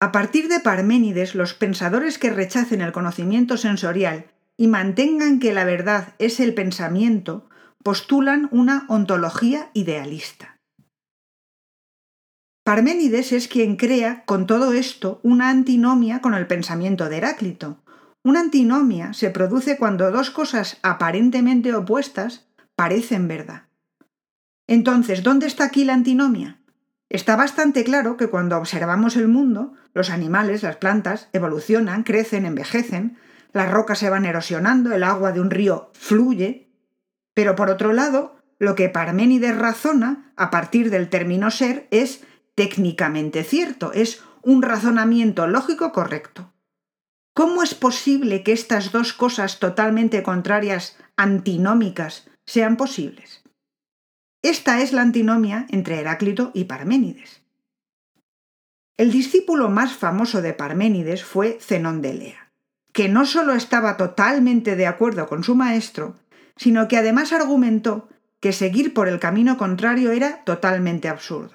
A 0.00 0.12
partir 0.12 0.48
de 0.48 0.60
Parménides, 0.60 1.34
los 1.34 1.54
pensadores 1.54 2.18
que 2.18 2.30
rechacen 2.30 2.80
el 2.80 2.92
conocimiento 2.92 3.56
sensorial 3.56 4.26
y 4.56 4.66
mantengan 4.66 5.38
que 5.38 5.52
la 5.52 5.64
verdad 5.64 6.14
es 6.18 6.40
el 6.40 6.52
pensamiento, 6.52 7.48
postulan 7.84 8.48
una 8.50 8.86
ontología 8.88 9.70
idealista. 9.72 10.58
Parménides 12.64 13.32
es 13.32 13.46
quien 13.46 13.76
crea 13.76 14.24
con 14.24 14.46
todo 14.46 14.72
esto 14.72 15.20
una 15.22 15.48
antinomia 15.48 16.20
con 16.20 16.34
el 16.34 16.48
pensamiento 16.48 17.08
de 17.08 17.18
Heráclito. 17.18 17.82
Una 18.24 18.40
antinomia 18.40 19.12
se 19.14 19.30
produce 19.30 19.78
cuando 19.78 20.10
dos 20.10 20.30
cosas 20.30 20.78
aparentemente 20.82 21.72
opuestas 21.74 22.47
parecen 22.78 23.26
verdad. 23.26 23.64
Entonces, 24.68 25.24
¿dónde 25.24 25.48
está 25.48 25.64
aquí 25.64 25.84
la 25.84 25.94
antinomia? 25.94 26.60
Está 27.08 27.34
bastante 27.34 27.82
claro 27.82 28.16
que 28.16 28.28
cuando 28.28 28.56
observamos 28.56 29.16
el 29.16 29.26
mundo, 29.26 29.72
los 29.94 30.10
animales, 30.10 30.62
las 30.62 30.76
plantas, 30.76 31.28
evolucionan, 31.32 32.04
crecen, 32.04 32.46
envejecen, 32.46 33.18
las 33.52 33.68
rocas 33.68 33.98
se 33.98 34.10
van 34.10 34.26
erosionando, 34.26 34.94
el 34.94 35.02
agua 35.02 35.32
de 35.32 35.40
un 35.40 35.50
río 35.50 35.90
fluye, 35.92 36.70
pero 37.34 37.56
por 37.56 37.68
otro 37.68 37.92
lado, 37.92 38.36
lo 38.60 38.76
que 38.76 38.88
Parménides 38.88 39.58
razona 39.58 40.32
a 40.36 40.52
partir 40.52 40.90
del 40.90 41.08
término 41.08 41.50
ser 41.50 41.88
es 41.90 42.22
técnicamente 42.54 43.42
cierto, 43.42 43.92
es 43.92 44.22
un 44.42 44.62
razonamiento 44.62 45.48
lógico 45.48 45.90
correcto. 45.90 46.52
¿Cómo 47.34 47.64
es 47.64 47.74
posible 47.74 48.44
que 48.44 48.52
estas 48.52 48.92
dos 48.92 49.14
cosas 49.14 49.58
totalmente 49.58 50.22
contrarias, 50.22 50.96
antinómicas, 51.16 52.28
sean 52.48 52.78
posibles? 52.78 53.42
Esta 54.42 54.80
es 54.80 54.94
la 54.94 55.02
antinomia 55.02 55.66
entre 55.68 56.00
Heráclito 56.00 56.50
y 56.54 56.64
Parménides. 56.64 57.42
El 58.96 59.12
discípulo 59.12 59.68
más 59.68 59.92
famoso 59.92 60.40
de 60.40 60.54
Parménides 60.54 61.22
fue 61.24 61.58
Zenón 61.60 62.00
de 62.00 62.14
Lea, 62.14 62.52
que 62.94 63.10
no 63.10 63.26
solo 63.26 63.52
estaba 63.52 63.98
totalmente 63.98 64.76
de 64.76 64.86
acuerdo 64.86 65.28
con 65.28 65.44
su 65.44 65.54
maestro, 65.54 66.16
sino 66.56 66.88
que 66.88 66.96
además 66.96 67.34
argumentó 67.34 68.08
que 68.40 68.54
seguir 68.54 68.94
por 68.94 69.08
el 69.08 69.20
camino 69.20 69.58
contrario 69.58 70.10
era 70.10 70.42
totalmente 70.44 71.08
absurdo. 71.08 71.54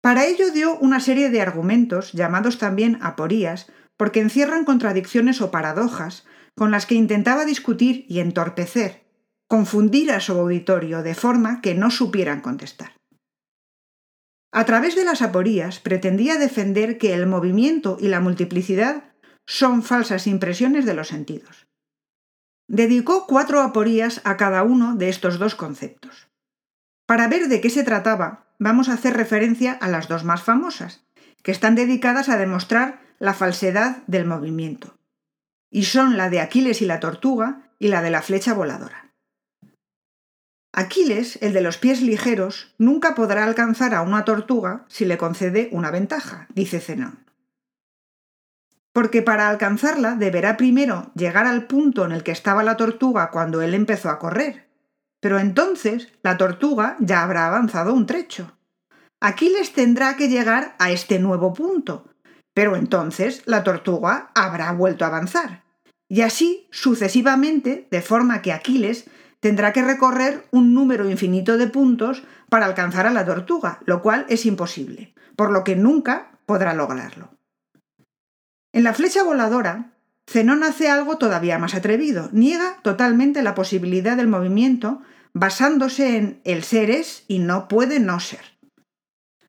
Para 0.00 0.24
ello 0.24 0.50
dio 0.50 0.78
una 0.78 1.00
serie 1.00 1.28
de 1.28 1.42
argumentos, 1.42 2.12
llamados 2.12 2.56
también 2.56 2.98
aporías, 3.02 3.70
porque 3.98 4.20
encierran 4.20 4.64
contradicciones 4.64 5.42
o 5.42 5.50
paradojas 5.50 6.24
con 6.54 6.70
las 6.70 6.86
que 6.86 6.94
intentaba 6.94 7.44
discutir 7.44 8.06
y 8.08 8.20
entorpecer, 8.20 9.05
confundir 9.48 10.10
a 10.10 10.20
su 10.20 10.32
auditorio 10.32 11.02
de 11.02 11.14
forma 11.14 11.60
que 11.60 11.74
no 11.74 11.90
supieran 11.90 12.40
contestar. 12.40 12.92
A 14.52 14.64
través 14.64 14.96
de 14.96 15.04
las 15.04 15.22
aporías 15.22 15.80
pretendía 15.80 16.38
defender 16.38 16.98
que 16.98 17.12
el 17.12 17.26
movimiento 17.26 17.98
y 18.00 18.08
la 18.08 18.20
multiplicidad 18.20 19.12
son 19.46 19.82
falsas 19.82 20.26
impresiones 20.26 20.86
de 20.86 20.94
los 20.94 21.08
sentidos. 21.08 21.66
Dedicó 22.68 23.26
cuatro 23.26 23.60
aporías 23.60 24.20
a 24.24 24.36
cada 24.36 24.62
uno 24.64 24.96
de 24.96 25.08
estos 25.08 25.38
dos 25.38 25.54
conceptos. 25.54 26.28
Para 27.06 27.28
ver 27.28 27.48
de 27.48 27.60
qué 27.60 27.70
se 27.70 27.84
trataba, 27.84 28.46
vamos 28.58 28.88
a 28.88 28.94
hacer 28.94 29.14
referencia 29.14 29.72
a 29.72 29.88
las 29.88 30.08
dos 30.08 30.24
más 30.24 30.42
famosas, 30.42 31.04
que 31.42 31.52
están 31.52 31.76
dedicadas 31.76 32.28
a 32.28 32.38
demostrar 32.38 33.00
la 33.18 33.34
falsedad 33.34 34.02
del 34.06 34.26
movimiento, 34.26 34.98
y 35.70 35.84
son 35.84 36.16
la 36.16 36.28
de 36.28 36.40
Aquiles 36.40 36.82
y 36.82 36.86
la 36.86 36.98
tortuga 36.98 37.70
y 37.78 37.88
la 37.88 38.02
de 38.02 38.10
la 38.10 38.22
flecha 38.22 38.52
voladora. 38.52 39.05
Aquiles, 40.78 41.38
el 41.40 41.54
de 41.54 41.62
los 41.62 41.78
pies 41.78 42.02
ligeros, 42.02 42.74
nunca 42.76 43.14
podrá 43.14 43.44
alcanzar 43.44 43.94
a 43.94 44.02
una 44.02 44.26
tortuga 44.26 44.84
si 44.88 45.06
le 45.06 45.16
concede 45.16 45.70
una 45.72 45.90
ventaja, 45.90 46.48
dice 46.54 46.80
Zenón. 46.80 47.24
Porque 48.92 49.22
para 49.22 49.48
alcanzarla 49.48 50.16
deberá 50.16 50.58
primero 50.58 51.12
llegar 51.14 51.46
al 51.46 51.66
punto 51.66 52.04
en 52.04 52.12
el 52.12 52.22
que 52.22 52.30
estaba 52.30 52.62
la 52.62 52.76
tortuga 52.76 53.30
cuando 53.30 53.62
él 53.62 53.72
empezó 53.72 54.10
a 54.10 54.18
correr. 54.18 54.68
Pero 55.18 55.38
entonces 55.38 56.12
la 56.22 56.36
tortuga 56.36 56.98
ya 57.00 57.22
habrá 57.22 57.46
avanzado 57.46 57.94
un 57.94 58.04
trecho. 58.04 58.52
Aquiles 59.18 59.72
tendrá 59.72 60.14
que 60.18 60.28
llegar 60.28 60.76
a 60.78 60.90
este 60.90 61.18
nuevo 61.18 61.54
punto, 61.54 62.10
pero 62.52 62.76
entonces 62.76 63.42
la 63.46 63.64
tortuga 63.64 64.30
habrá 64.34 64.72
vuelto 64.72 65.06
a 65.06 65.08
avanzar. 65.08 65.64
Y 66.06 66.20
así 66.20 66.68
sucesivamente, 66.70 67.88
de 67.90 68.02
forma 68.02 68.42
que 68.42 68.52
Aquiles 68.52 69.08
tendrá 69.46 69.72
que 69.72 69.84
recorrer 69.84 70.44
un 70.50 70.74
número 70.74 71.08
infinito 71.08 71.56
de 71.56 71.68
puntos 71.68 72.24
para 72.48 72.66
alcanzar 72.66 73.06
a 73.06 73.12
la 73.12 73.24
tortuga, 73.24 73.78
lo 73.86 74.02
cual 74.02 74.26
es 74.28 74.44
imposible, 74.44 75.14
por 75.36 75.52
lo 75.52 75.62
que 75.62 75.76
nunca 75.76 76.32
podrá 76.46 76.74
lograrlo. 76.74 77.30
En 78.72 78.82
la 78.82 78.92
flecha 78.92 79.22
voladora, 79.22 79.92
Zenón 80.28 80.64
hace 80.64 80.88
algo 80.88 81.16
todavía 81.18 81.60
más 81.60 81.76
atrevido, 81.76 82.28
niega 82.32 82.78
totalmente 82.82 83.40
la 83.44 83.54
posibilidad 83.54 84.16
del 84.16 84.26
movimiento 84.26 85.00
basándose 85.32 86.16
en 86.16 86.40
el 86.42 86.64
ser 86.64 86.90
es 86.90 87.22
y 87.28 87.38
no 87.38 87.68
puede 87.68 88.00
no 88.00 88.18
ser. 88.18 88.58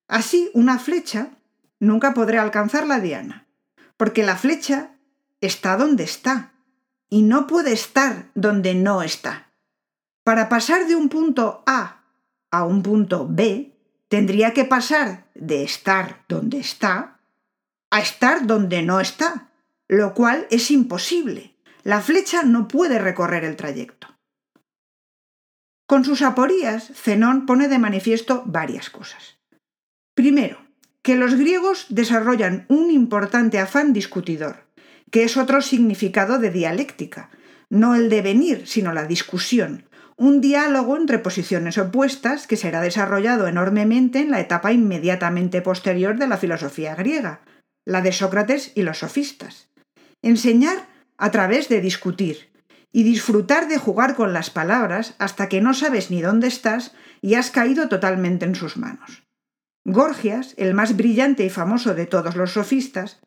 Así, 0.08 0.52
una 0.54 0.78
flecha 0.78 1.30
nunca 1.80 2.14
podrá 2.14 2.44
alcanzar 2.44 2.86
la 2.86 3.00
diana, 3.00 3.48
porque 3.98 4.22
la 4.22 4.36
flecha 4.36 4.92
está 5.42 5.76
donde 5.76 6.04
está 6.04 6.54
y 7.10 7.24
no 7.24 7.48
puede 7.48 7.74
estar 7.74 8.30
donde 8.36 8.76
no 8.76 9.02
está. 9.02 9.47
Para 10.28 10.50
pasar 10.50 10.88
de 10.88 10.96
un 10.98 11.08
punto 11.08 11.64
A 11.66 12.04
a 12.52 12.66
un 12.66 12.84
punto 12.84 13.30
B, 13.30 13.72
tendría 14.10 14.52
que 14.52 14.66
pasar 14.66 15.28
de 15.36 15.64
estar 15.64 16.26
donde 16.28 16.58
está 16.58 17.22
a 17.92 18.02
estar 18.02 18.46
donde 18.46 18.82
no 18.82 19.00
está, 19.00 19.52
lo 19.88 20.14
cual 20.14 20.46
es 20.50 20.70
imposible. 20.70 21.56
La 21.84 22.02
flecha 22.02 22.44
no 22.44 22.68
puede 22.68 23.00
recorrer 23.00 23.46
el 23.46 23.56
trayecto. 23.56 24.18
Con 25.86 26.04
sus 26.04 26.22
aporías, 26.22 26.92
Zenón 26.94 27.46
pone 27.46 27.70
de 27.70 27.80
manifiesto 27.80 28.44
varias 28.46 28.90
cosas. 28.90 29.38
Primero, 30.14 30.58
que 31.04 31.16
los 31.16 31.36
griegos 31.36 31.86
desarrollan 31.88 32.66
un 32.68 32.92
importante 32.92 33.60
afán 33.60 33.94
discutidor, 33.94 34.66
que 35.10 35.24
es 35.24 35.38
otro 35.38 35.62
significado 35.62 36.38
de 36.38 36.52
dialéctica, 36.52 37.30
no 37.70 37.96
el 37.96 38.10
devenir, 38.10 38.68
sino 38.68 38.92
la 38.92 39.06
discusión, 39.06 39.87
un 40.18 40.42
diálogo 40.42 40.98
entre 40.98 41.20
posiciones 41.20 41.78
opuestas 41.78 42.48
que 42.48 42.58
será 42.58 42.82
desarrollado 42.82 43.48
enormemente 43.48 44.20
en 44.20 44.32
la 44.32 44.40
etapa 44.40 44.74
inmediatamente 44.74 45.62
posterior 45.62 46.18
de 46.18 46.28
la 46.28 46.38
filosofía 46.38 46.96
griega, 46.96 47.42
la 47.86 48.02
de 48.02 48.12
Sócrates 48.12 48.72
y 48.74 48.82
los 48.82 49.00
sofistas. 49.00 49.70
Enseñar 50.24 50.88
a 51.18 51.30
través 51.30 51.70
de 51.70 51.82
discutir 51.82 52.50
y 52.92 53.04
disfrutar 53.04 53.68
de 53.68 53.78
jugar 53.78 54.16
con 54.16 54.34
las 54.34 54.50
palabras 54.50 55.14
hasta 55.20 55.50
que 55.50 55.62
no 55.62 55.76
sabes 55.76 56.10
ni 56.10 56.22
dónde 56.22 56.48
estás 56.48 56.96
y 57.22 57.36
has 57.36 57.52
caído 57.52 57.88
totalmente 57.88 58.46
en 58.46 58.56
sus 58.56 58.76
manos. 58.76 59.24
Gorgias, 59.86 60.56
el 60.58 60.74
más 60.74 60.98
brillante 60.98 61.46
y 61.46 61.50
famoso 61.50 61.94
de 61.94 62.08
todos 62.08 62.36
los 62.36 62.54
sofistas, 62.54 63.20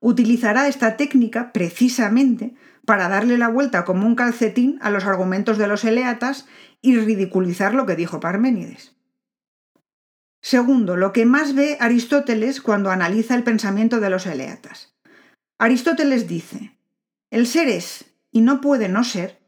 utilizará 0.00 0.68
esta 0.68 0.96
técnica 0.96 1.52
precisamente 1.52 2.54
para 2.84 3.08
darle 3.08 3.38
la 3.38 3.48
vuelta 3.48 3.84
como 3.84 4.06
un 4.06 4.14
calcetín 4.14 4.78
a 4.82 4.90
los 4.90 5.04
argumentos 5.04 5.58
de 5.58 5.66
los 5.66 5.84
eleatas 5.84 6.46
y 6.82 6.96
ridiculizar 6.96 7.74
lo 7.74 7.86
que 7.86 7.96
dijo 7.96 8.20
Parménides. 8.20 8.94
Segundo, 10.42 10.96
lo 10.96 11.12
que 11.12 11.24
más 11.24 11.54
ve 11.54 11.78
Aristóteles 11.80 12.60
cuando 12.60 12.90
analiza 12.90 13.34
el 13.34 13.44
pensamiento 13.44 14.00
de 14.00 14.10
los 14.10 14.26
eleatas. 14.26 14.94
Aristóteles 15.58 16.28
dice, 16.28 16.76
el 17.30 17.46
ser 17.46 17.68
es, 17.68 18.04
y 18.30 18.42
no 18.42 18.60
puede 18.60 18.88
no 18.88 19.04
ser, 19.04 19.40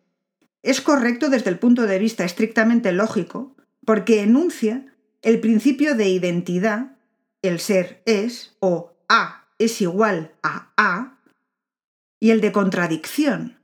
es 0.62 0.81
correcto 0.81 1.28
desde 1.28 1.50
el 1.50 1.59
punto 1.59 1.87
de 1.87 1.99
vista 1.99 2.25
estrictamente 2.25 2.93
lógico, 2.93 3.55
porque 3.85 4.23
enuncia 4.23 4.87
el 5.23 5.40
principio 5.40 5.95
de 5.95 6.09
identidad, 6.09 6.97
el 7.43 7.61
ser 7.61 8.02
es, 8.07 8.57
o 8.61 8.95
A 9.09 9.45
es 9.59 9.81
igual 9.81 10.33
a 10.43 10.73
A, 10.76 11.16
y 12.21 12.31
el 12.31 12.41
de 12.41 12.53
contradicción, 12.53 13.59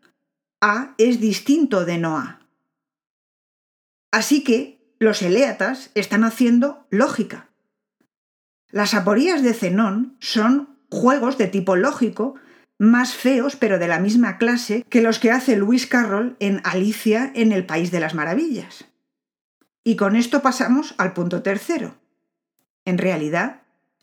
A 0.61 0.95
es 0.99 1.21
distinto 1.21 1.85
de 1.85 1.99
no 1.99 2.19
A. 2.19 2.41
Así 4.11 4.45
que 4.45 4.95
los 4.99 5.23
eleatas 5.23 5.91
están 5.95 6.23
haciendo 6.23 6.87
lógica. 6.91 7.49
Las 8.71 8.95
aporías 8.95 9.43
de 9.43 9.55
Zenón 9.55 10.17
son 10.21 10.79
juegos 10.91 11.39
de 11.39 11.49
tipo 11.49 11.77
lógico 11.77 12.37
más 12.79 13.15
feos 13.15 13.57
pero 13.57 13.79
de 13.79 13.89
la 13.89 14.01
misma 14.01 14.39
clase 14.39 14.85
que 14.89 15.03
los 15.03 15.19
que 15.19 15.31
hace 15.31 15.57
Lewis 15.57 15.87
Carroll 15.87 16.37
en 16.41 16.61
Alicia 16.65 17.31
en 17.35 17.53
el 17.53 17.65
País 17.65 17.91
de 17.91 18.01
las 18.01 18.15
Maravillas. 18.15 18.87
Y 19.85 19.97
con 19.97 20.17
esto 20.17 20.43
pasamos 20.43 20.95
al 20.99 21.13
punto 21.13 21.43
tercero. 21.43 21.97
En 22.85 22.99
realidad, 22.99 23.63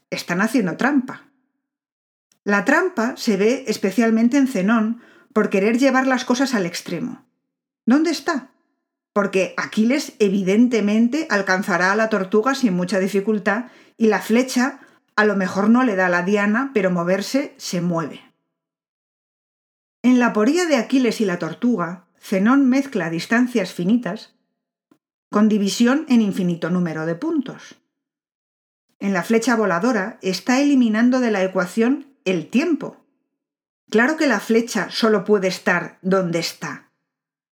están 0.10 0.42
haciendo 0.42 0.78
trampa. 0.78 1.29
La 2.50 2.66
trampa 2.66 3.16
se 3.16 3.38
ve 3.38 3.66
especialmente 3.68 4.36
en 4.36 4.48
Zenón 4.48 5.04
por 5.34 5.52
querer 5.52 5.78
llevar 5.78 6.08
las 6.08 6.26
cosas 6.26 6.56
al 6.56 6.66
extremo. 6.66 7.24
¿Dónde 7.86 8.10
está? 8.10 8.50
Porque 9.14 9.54
Aquiles 9.56 10.14
evidentemente 10.18 11.28
alcanzará 11.30 11.92
a 11.92 11.96
la 11.96 12.10
tortuga 12.10 12.56
sin 12.56 12.74
mucha 12.74 12.98
dificultad 12.98 13.66
y 13.98 14.08
la 14.08 14.20
flecha 14.20 14.80
a 15.16 15.26
lo 15.26 15.36
mejor 15.36 15.70
no 15.70 15.84
le 15.84 15.96
da 15.96 16.10
la 16.10 16.24
diana, 16.24 16.72
pero 16.74 16.90
moverse 16.90 17.54
se 17.58 17.82
mueve. 17.82 18.20
En 20.02 20.18
la 20.18 20.34
poría 20.34 20.66
de 20.66 20.78
Aquiles 20.78 21.22
y 21.22 21.26
la 21.26 21.38
tortuga, 21.38 22.08
Zenón 22.20 22.68
mezcla 22.68 23.12
distancias 23.12 23.74
finitas 23.74 24.34
con 25.30 25.50
división 25.50 26.08
en 26.10 26.22
infinito 26.24 26.72
número 26.72 27.06
de 27.06 27.14
puntos. 27.14 27.76
En 28.98 29.14
la 29.14 29.22
flecha 29.22 29.56
voladora 29.56 30.18
está 30.24 30.60
eliminando 30.60 31.20
de 31.20 31.30
la 31.30 31.44
ecuación 31.44 32.09
el 32.30 32.50
tiempo. 32.50 32.98
Claro 33.90 34.18
que 34.18 34.28
la 34.28 34.40
flecha 34.40 34.90
solo 34.90 35.24
puede 35.24 35.48
estar 35.48 35.98
donde 36.02 36.40
está, 36.40 36.92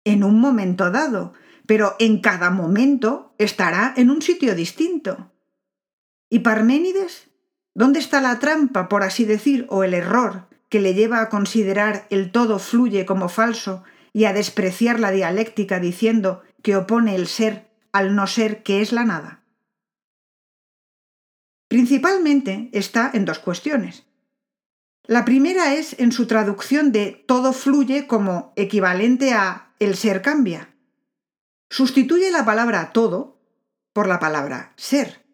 en 0.04 0.22
un 0.24 0.40
momento 0.40 0.90
dado, 0.90 1.32
pero 1.66 1.96
en 1.98 2.20
cada 2.20 2.50
momento 2.50 3.34
estará 3.38 3.94
en 3.96 4.10
un 4.10 4.22
sitio 4.22 4.54
distinto. 4.54 5.32
¿Y 6.28 6.40
Parménides? 6.40 7.28
¿Dónde 7.74 7.98
está 7.98 8.20
la 8.20 8.38
trampa, 8.38 8.88
por 8.88 9.02
así 9.02 9.24
decir, 9.24 9.66
o 9.68 9.84
el 9.84 9.94
error 9.94 10.48
que 10.68 10.80
le 10.80 10.94
lleva 10.94 11.20
a 11.20 11.28
considerar 11.28 12.06
el 12.10 12.32
todo 12.32 12.58
fluye 12.58 13.06
como 13.06 13.28
falso 13.28 13.82
y 14.12 14.24
a 14.24 14.32
despreciar 14.32 15.00
la 15.00 15.10
dialéctica 15.10 15.80
diciendo 15.80 16.42
que 16.62 16.76
opone 16.76 17.14
el 17.14 17.26
ser 17.26 17.70
al 17.92 18.14
no 18.14 18.26
ser 18.26 18.62
que 18.62 18.80
es 18.80 18.92
la 18.92 19.04
nada? 19.04 19.44
Principalmente 21.68 22.68
está 22.72 23.10
en 23.14 23.24
dos 23.24 23.38
cuestiones. 23.38 24.09
La 25.10 25.24
primera 25.24 25.74
es 25.74 25.98
en 25.98 26.12
su 26.12 26.28
traducción 26.28 26.92
de 26.92 27.24
todo 27.26 27.52
fluye 27.52 28.06
como 28.06 28.52
equivalente 28.54 29.32
a 29.32 29.74
el 29.80 29.96
ser 29.96 30.22
cambia. 30.22 30.72
Sustituye 31.68 32.30
la 32.30 32.44
palabra 32.44 32.92
todo 32.92 33.42
por 33.92 34.06
la 34.06 34.20
palabra 34.20 34.72
ser. 34.76 35.26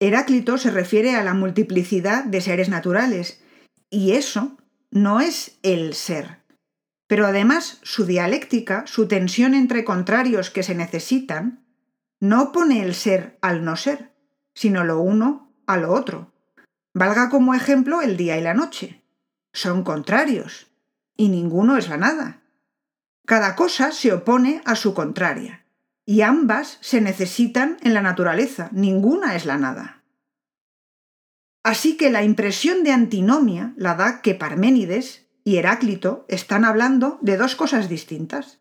Heráclito 0.00 0.56
se 0.56 0.70
refiere 0.70 1.16
a 1.16 1.22
la 1.22 1.34
multiplicidad 1.34 2.24
de 2.24 2.40
seres 2.40 2.70
naturales, 2.70 3.42
y 3.90 4.12
eso 4.12 4.56
no 4.90 5.20
es 5.20 5.58
el 5.62 5.92
ser. 5.92 6.38
Pero 7.06 7.26
además 7.26 7.78
su 7.82 8.06
dialéctica, 8.06 8.86
su 8.86 9.06
tensión 9.06 9.52
entre 9.52 9.84
contrarios 9.84 10.48
que 10.48 10.62
se 10.62 10.74
necesitan, 10.74 11.62
no 12.20 12.52
pone 12.52 12.82
el 12.82 12.94
ser 12.94 13.36
al 13.42 13.66
no 13.66 13.76
ser, 13.76 14.14
sino 14.54 14.82
lo 14.82 14.98
uno 15.00 15.52
a 15.66 15.76
lo 15.76 15.92
otro. 15.92 16.32
Valga 16.96 17.28
como 17.28 17.52
ejemplo 17.52 18.00
el 18.00 18.16
día 18.16 18.38
y 18.38 18.40
la 18.40 18.54
noche. 18.54 19.02
Son 19.52 19.82
contrarios, 19.82 20.68
y 21.14 21.28
ninguno 21.28 21.76
es 21.76 21.90
la 21.90 21.98
nada. 21.98 22.40
Cada 23.26 23.54
cosa 23.54 23.92
se 23.92 24.14
opone 24.14 24.62
a 24.64 24.76
su 24.76 24.94
contraria, 24.94 25.66
y 26.06 26.22
ambas 26.22 26.78
se 26.80 27.02
necesitan 27.02 27.76
en 27.82 27.92
la 27.92 28.00
naturaleza, 28.00 28.70
ninguna 28.72 29.36
es 29.36 29.44
la 29.44 29.58
nada. 29.58 30.04
Así 31.62 31.98
que 31.98 32.08
la 32.08 32.22
impresión 32.22 32.82
de 32.82 32.92
antinomia 32.92 33.74
la 33.76 33.94
da 33.94 34.22
que 34.22 34.34
Parménides 34.34 35.26
y 35.44 35.58
Heráclito 35.58 36.24
están 36.28 36.64
hablando 36.64 37.18
de 37.20 37.36
dos 37.36 37.56
cosas 37.56 37.90
distintas. 37.90 38.60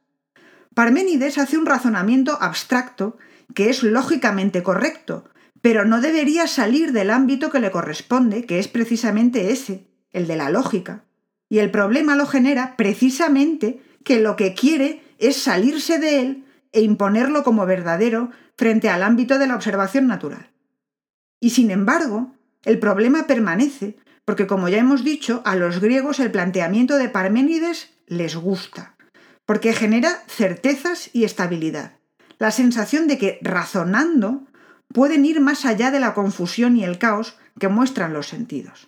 Parménides 0.74 1.38
hace 1.38 1.58
un 1.58 1.66
razonamiento 1.66 2.38
abstracto 2.42 3.18
que 3.54 3.70
es 3.70 3.82
lógicamente 3.82 4.62
correcto, 4.62 5.24
pero 5.66 5.84
no 5.84 6.00
debería 6.00 6.46
salir 6.46 6.92
del 6.92 7.10
ámbito 7.10 7.50
que 7.50 7.60
le 7.60 7.72
corresponde, 7.72 8.46
que 8.46 8.60
es 8.60 8.68
precisamente 8.68 9.50
ese, 9.50 9.88
el 10.12 10.28
de 10.28 10.36
la 10.36 10.52
lógica. 10.52 11.06
Y 11.50 11.58
el 11.58 11.72
problema 11.72 12.16
lo 12.16 12.28
genera 12.28 12.76
precisamente 12.78 13.82
que 14.04 14.20
lo 14.20 14.36
que 14.36 14.54
quiere 14.54 15.02
es 15.18 15.38
salirse 15.38 15.98
de 15.98 16.20
él 16.20 16.46
e 16.72 16.82
imponerlo 16.82 17.44
como 17.44 17.66
verdadero 17.66 18.30
frente 18.56 18.90
al 18.90 19.02
ámbito 19.02 19.40
de 19.40 19.48
la 19.48 19.56
observación 19.56 20.06
natural. 20.06 20.52
Y 21.40 21.50
sin 21.50 21.72
embargo, 21.72 22.36
el 22.64 22.78
problema 22.78 23.26
permanece, 23.26 23.98
porque 24.24 24.46
como 24.46 24.70
ya 24.70 24.78
hemos 24.78 25.04
dicho, 25.04 25.42
a 25.46 25.56
los 25.56 25.82
griegos 25.82 26.20
el 26.20 26.30
planteamiento 26.30 26.98
de 26.98 27.10
Parménides 27.10 27.90
les 28.06 28.36
gusta, 28.36 28.96
porque 29.48 29.74
genera 29.74 30.22
certezas 30.28 31.10
y 31.12 31.24
estabilidad, 31.24 31.94
la 32.38 32.52
sensación 32.52 33.08
de 33.08 33.18
que 33.18 33.40
razonando 33.42 34.46
pueden 34.96 35.26
ir 35.26 35.42
más 35.42 35.66
allá 35.66 35.92
de 35.92 36.00
la 36.00 36.14
confusión 36.14 36.78
y 36.78 36.86
el 36.86 36.98
caos 36.98 37.38
que 37.60 37.68
muestran 37.68 38.14
los 38.14 38.30
sentidos. 38.30 38.88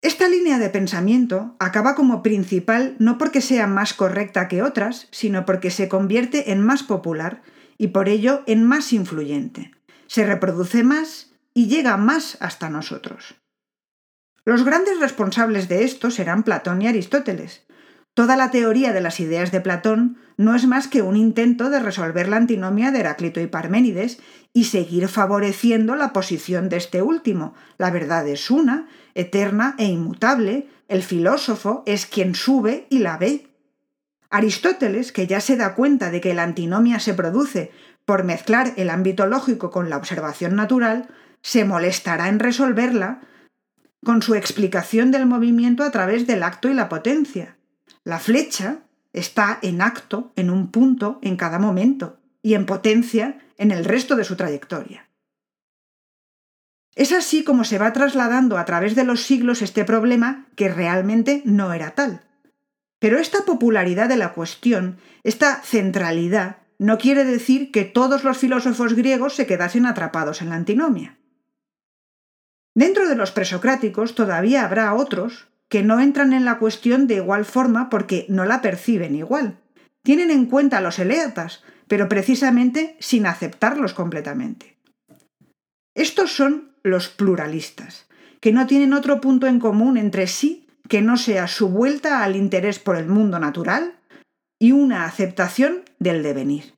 Esta 0.00 0.26
línea 0.26 0.58
de 0.58 0.70
pensamiento 0.70 1.54
acaba 1.58 1.94
como 1.94 2.22
principal 2.22 2.96
no 2.98 3.18
porque 3.18 3.42
sea 3.42 3.66
más 3.66 3.92
correcta 3.92 4.48
que 4.48 4.62
otras, 4.62 5.08
sino 5.10 5.44
porque 5.44 5.70
se 5.70 5.90
convierte 5.90 6.50
en 6.50 6.62
más 6.62 6.82
popular 6.82 7.42
y 7.76 7.88
por 7.88 8.08
ello 8.08 8.42
en 8.46 8.64
más 8.64 8.94
influyente. 8.94 9.72
Se 10.06 10.24
reproduce 10.24 10.82
más 10.82 11.34
y 11.52 11.66
llega 11.66 11.98
más 11.98 12.38
hasta 12.40 12.70
nosotros. 12.70 13.34
Los 14.46 14.64
grandes 14.64 14.98
responsables 14.98 15.68
de 15.68 15.84
esto 15.84 16.10
serán 16.10 16.42
Platón 16.42 16.80
y 16.80 16.88
Aristóteles, 16.88 17.66
Toda 18.16 18.34
la 18.36 18.50
teoría 18.50 18.94
de 18.94 19.02
las 19.02 19.20
ideas 19.20 19.52
de 19.52 19.60
Platón 19.60 20.16
no 20.38 20.54
es 20.54 20.66
más 20.66 20.88
que 20.88 21.02
un 21.02 21.16
intento 21.16 21.68
de 21.68 21.80
resolver 21.80 22.28
la 22.28 22.38
antinomia 22.38 22.90
de 22.90 23.00
Heráclito 23.00 23.42
y 23.42 23.46
Parménides 23.46 24.20
y 24.54 24.64
seguir 24.64 25.08
favoreciendo 25.08 25.96
la 25.96 26.14
posición 26.14 26.70
de 26.70 26.78
este 26.78 27.02
último. 27.02 27.52
La 27.76 27.90
verdad 27.90 28.26
es 28.26 28.50
una, 28.50 28.88
eterna 29.14 29.74
e 29.76 29.84
inmutable, 29.84 30.66
el 30.88 31.02
filósofo 31.02 31.82
es 31.84 32.06
quien 32.06 32.34
sube 32.34 32.86
y 32.88 33.00
la 33.00 33.18
ve. 33.18 33.48
Aristóteles, 34.30 35.12
que 35.12 35.26
ya 35.26 35.42
se 35.42 35.58
da 35.58 35.74
cuenta 35.74 36.10
de 36.10 36.22
que 36.22 36.32
la 36.32 36.44
antinomia 36.44 37.00
se 37.00 37.12
produce 37.12 37.70
por 38.06 38.24
mezclar 38.24 38.72
el 38.78 38.88
ámbito 38.88 39.26
lógico 39.26 39.70
con 39.70 39.90
la 39.90 39.98
observación 39.98 40.56
natural, 40.56 41.10
se 41.42 41.66
molestará 41.66 42.30
en 42.30 42.38
resolverla 42.38 43.20
con 44.02 44.22
su 44.22 44.34
explicación 44.34 45.10
del 45.10 45.26
movimiento 45.26 45.84
a 45.84 45.90
través 45.90 46.26
del 46.26 46.44
acto 46.44 46.70
y 46.70 46.72
la 46.72 46.88
potencia. 46.88 47.55
La 48.04 48.18
flecha 48.18 48.80
está 49.12 49.58
en 49.62 49.82
acto 49.82 50.32
en 50.36 50.50
un 50.50 50.70
punto 50.70 51.18
en 51.22 51.36
cada 51.36 51.58
momento 51.58 52.20
y 52.42 52.54
en 52.54 52.66
potencia 52.66 53.38
en 53.58 53.70
el 53.70 53.84
resto 53.84 54.14
de 54.16 54.24
su 54.24 54.36
trayectoria. 54.36 55.08
Es 56.94 57.12
así 57.12 57.44
como 57.44 57.64
se 57.64 57.78
va 57.78 57.92
trasladando 57.92 58.56
a 58.58 58.64
través 58.64 58.94
de 58.94 59.04
los 59.04 59.22
siglos 59.22 59.60
este 59.62 59.84
problema 59.84 60.46
que 60.56 60.68
realmente 60.68 61.42
no 61.44 61.72
era 61.72 61.90
tal. 61.90 62.22
Pero 62.98 63.18
esta 63.18 63.44
popularidad 63.44 64.08
de 64.08 64.16
la 64.16 64.32
cuestión, 64.32 64.98
esta 65.22 65.62
centralidad, 65.62 66.58
no 66.78 66.98
quiere 66.98 67.24
decir 67.24 67.70
que 67.70 67.84
todos 67.84 68.24
los 68.24 68.38
filósofos 68.38 68.94
griegos 68.94 69.34
se 69.34 69.46
quedasen 69.46 69.86
atrapados 69.86 70.40
en 70.40 70.50
la 70.50 70.56
antinomia. 70.56 71.18
Dentro 72.74 73.08
de 73.08 73.16
los 73.16 73.30
presocráticos 73.30 74.14
todavía 74.14 74.64
habrá 74.64 74.94
otros 74.94 75.48
que 75.68 75.82
no 75.82 76.00
entran 76.00 76.32
en 76.32 76.44
la 76.44 76.58
cuestión 76.58 77.06
de 77.06 77.16
igual 77.16 77.44
forma 77.44 77.90
porque 77.90 78.26
no 78.28 78.44
la 78.44 78.60
perciben 78.62 79.14
igual. 79.14 79.58
Tienen 80.02 80.30
en 80.30 80.46
cuenta 80.46 80.78
a 80.78 80.80
los 80.80 80.98
eleatas, 80.98 81.64
pero 81.88 82.08
precisamente 82.08 82.96
sin 83.00 83.26
aceptarlos 83.26 83.94
completamente. 83.94 84.76
Estos 85.94 86.32
son 86.32 86.72
los 86.82 87.08
pluralistas, 87.08 88.06
que 88.40 88.52
no 88.52 88.66
tienen 88.66 88.92
otro 88.92 89.20
punto 89.20 89.46
en 89.46 89.58
común 89.58 89.96
entre 89.96 90.26
sí 90.26 90.66
que 90.88 91.02
no 91.02 91.16
sea 91.16 91.48
su 91.48 91.68
vuelta 91.68 92.22
al 92.22 92.36
interés 92.36 92.78
por 92.78 92.96
el 92.96 93.06
mundo 93.06 93.38
natural 93.38 93.98
y 94.58 94.72
una 94.72 95.04
aceptación 95.04 95.82
del 95.98 96.22
devenir. 96.22 96.74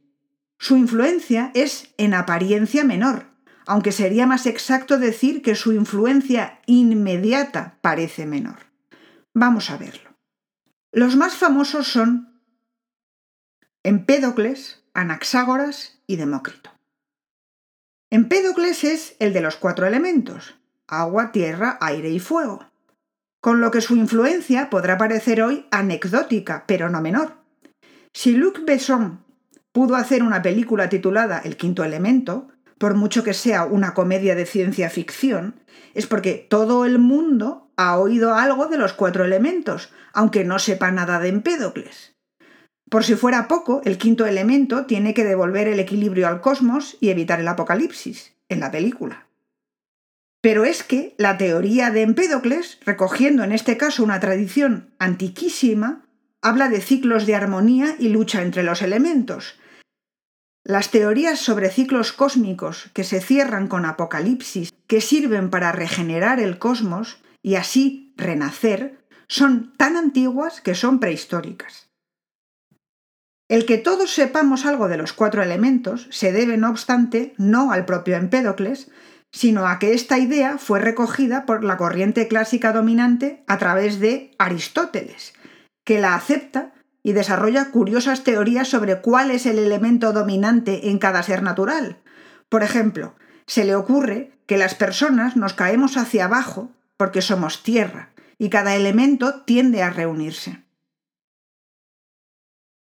Su 0.59 0.77
influencia 0.77 1.51
es 1.55 1.93
en 1.99 2.15
apariencia 2.15 2.85
menor, 2.85 3.27
aunque 3.67 3.93
sería 3.93 4.27
más 4.27 4.47
exacto 4.47 4.99
decir 4.99 5.43
que 5.43 5.55
su 5.55 5.73
influencia 5.73 6.61
inmediata 6.67 7.79
parece 7.81 8.27
menor. 8.27 8.68
Vamos 9.35 9.71
a 9.71 9.77
verlo. 9.77 10.17
Los 10.93 11.17
más 11.17 11.35
famosos 11.35 11.89
son 11.89 12.43
Empédocles, 13.85 14.85
Anaxágoras 14.95 16.03
y 16.07 16.17
Demócrito. 16.17 16.71
Empédocles 18.11 18.85
es 18.85 19.17
el 19.19 19.33
de 19.33 19.43
los 19.43 19.57
cuatro 19.57 19.87
elementos, 19.87 20.59
agua, 20.87 21.31
tierra, 21.31 21.79
aire 21.81 22.11
y 22.11 22.19
fuego, 22.21 22.67
con 23.41 23.61
lo 23.61 23.71
que 23.71 23.83
su 23.83 23.97
influencia 23.97 24.71
podrá 24.71 24.97
parecer 24.99 25.43
hoy 25.43 25.67
anecdótica, 25.71 26.65
pero 26.67 26.89
no 26.89 27.01
menor. 27.01 27.37
Si 28.15 28.35
Luc 28.35 28.65
Besson 28.65 29.25
pudo 29.73 29.95
hacer 29.95 30.23
una 30.23 30.43
película 30.43 30.89
titulada 30.89 31.39
El 31.39 31.57
quinto 31.57 31.85
elemento, 31.85 32.49
por 32.79 32.95
mucho 32.95 33.23
que 33.23 33.35
sea 33.35 33.65
una 33.65 33.95
comedia 33.95 34.35
de 34.35 34.47
ciencia 34.47 34.89
ficción, 34.91 35.61
es 35.95 36.07
porque 36.07 36.47
todo 36.49 36.85
el 36.85 36.99
mundo 36.99 37.68
ha 37.79 37.97
oído 37.97 38.35
algo 38.35 38.67
de 38.67 38.77
los 38.77 38.93
cuatro 38.93 39.25
elementos, 39.25 39.91
aunque 40.13 40.45
no 40.45 40.59
sepa 40.59 40.91
nada 40.91 41.21
de 41.21 41.29
Empédocles. 41.29 42.17
Por 42.91 43.05
si 43.05 43.15
fuera 43.15 43.47
poco, 43.47 43.83
el 43.85 43.99
quinto 43.99 44.27
elemento 44.27 44.85
tiene 44.85 45.15
que 45.15 45.25
devolver 45.25 45.69
el 45.69 45.79
equilibrio 45.79 46.27
al 46.27 46.41
cosmos 46.41 46.97
y 47.01 47.11
evitar 47.11 47.39
el 47.39 47.47
apocalipsis, 47.47 48.35
en 48.49 48.61
la 48.61 48.73
película. 48.73 49.29
Pero 50.41 50.65
es 50.65 50.83
que 50.83 51.15
la 51.19 51.39
teoría 51.39 51.91
de 51.91 52.03
Empédocles, 52.03 52.81
recogiendo 52.85 53.45
en 53.45 53.53
este 53.53 53.77
caso 53.77 54.03
una 54.03 54.19
tradición 54.19 54.91
antiquísima, 54.99 56.05
habla 56.43 56.69
de 56.69 56.81
ciclos 56.81 57.27
de 57.27 57.37
armonía 57.37 57.95
y 58.01 58.09
lucha 58.09 58.43
entre 58.43 58.65
los 58.65 58.83
elementos. 58.83 59.57
Las 60.65 60.91
teorías 60.91 61.39
sobre 61.39 61.71
ciclos 61.71 62.13
cósmicos 62.13 62.91
que 62.93 63.05
se 63.05 63.21
cierran 63.21 63.69
con 63.69 63.85
Apocalipsis, 63.85 64.73
que 64.89 65.01
sirven 65.01 65.49
para 65.49 65.71
regenerar 65.71 66.41
el 66.41 66.59
cosmos 66.59 67.19
y 67.49 67.57
así 67.57 68.13
renacer, 68.19 68.99
son 69.27 69.73
tan 69.79 69.97
antiguas 69.97 70.61
que 70.61 70.75
son 70.75 71.01
prehistóricas. 71.01 71.89
El 73.49 73.65
que 73.65 73.79
todos 73.79 74.11
sepamos 74.13 74.67
algo 74.67 74.87
de 74.89 74.99
los 74.99 75.15
cuatro 75.15 75.43
elementos 75.43 76.09
se 76.11 76.31
debe, 76.31 76.59
no 76.59 76.69
obstante, 76.69 77.33
no 77.39 77.73
al 77.73 77.87
propio 77.87 78.17
Empédocles, 78.17 78.91
sino 79.33 79.67
a 79.67 79.79
que 79.79 79.95
esta 79.95 80.19
idea 80.19 80.59
fue 80.59 80.79
recogida 80.79 81.47
por 81.47 81.65
la 81.65 81.79
corriente 81.79 82.29
clásica 82.29 82.75
dominante 82.75 83.45
a 83.47 83.57
través 83.57 83.99
de 83.99 84.33
Aristóteles, 84.39 85.33
que 85.85 86.03
la 86.03 86.17
acepta 86.17 86.75
y 87.03 87.15
desarrolla 87.15 87.71
curiosas 87.71 88.25
teorías 88.25 88.69
sobre 88.69 89.01
cuál 89.01 89.31
es 89.31 89.47
el 89.47 89.59
elemento 89.59 90.13
dominante 90.13 90.91
en 90.91 90.99
cada 90.99 91.23
ser 91.23 91.43
natural. 91.43 91.97
Por 92.51 92.63
ejemplo, 92.63 93.15
se 93.47 93.65
le 93.65 93.75
ocurre 93.75 94.33
que 94.45 94.59
las 94.59 94.75
personas 94.75 95.35
nos 95.35 95.55
caemos 95.55 95.97
hacia 95.97 96.27
abajo 96.27 96.75
porque 96.99 97.23
somos 97.23 97.63
tierra 97.63 98.13
y 98.37 98.51
cada 98.51 98.77
elemento 98.77 99.43
tiende 99.43 99.83
a 99.83 99.89
reunirse. 99.89 100.65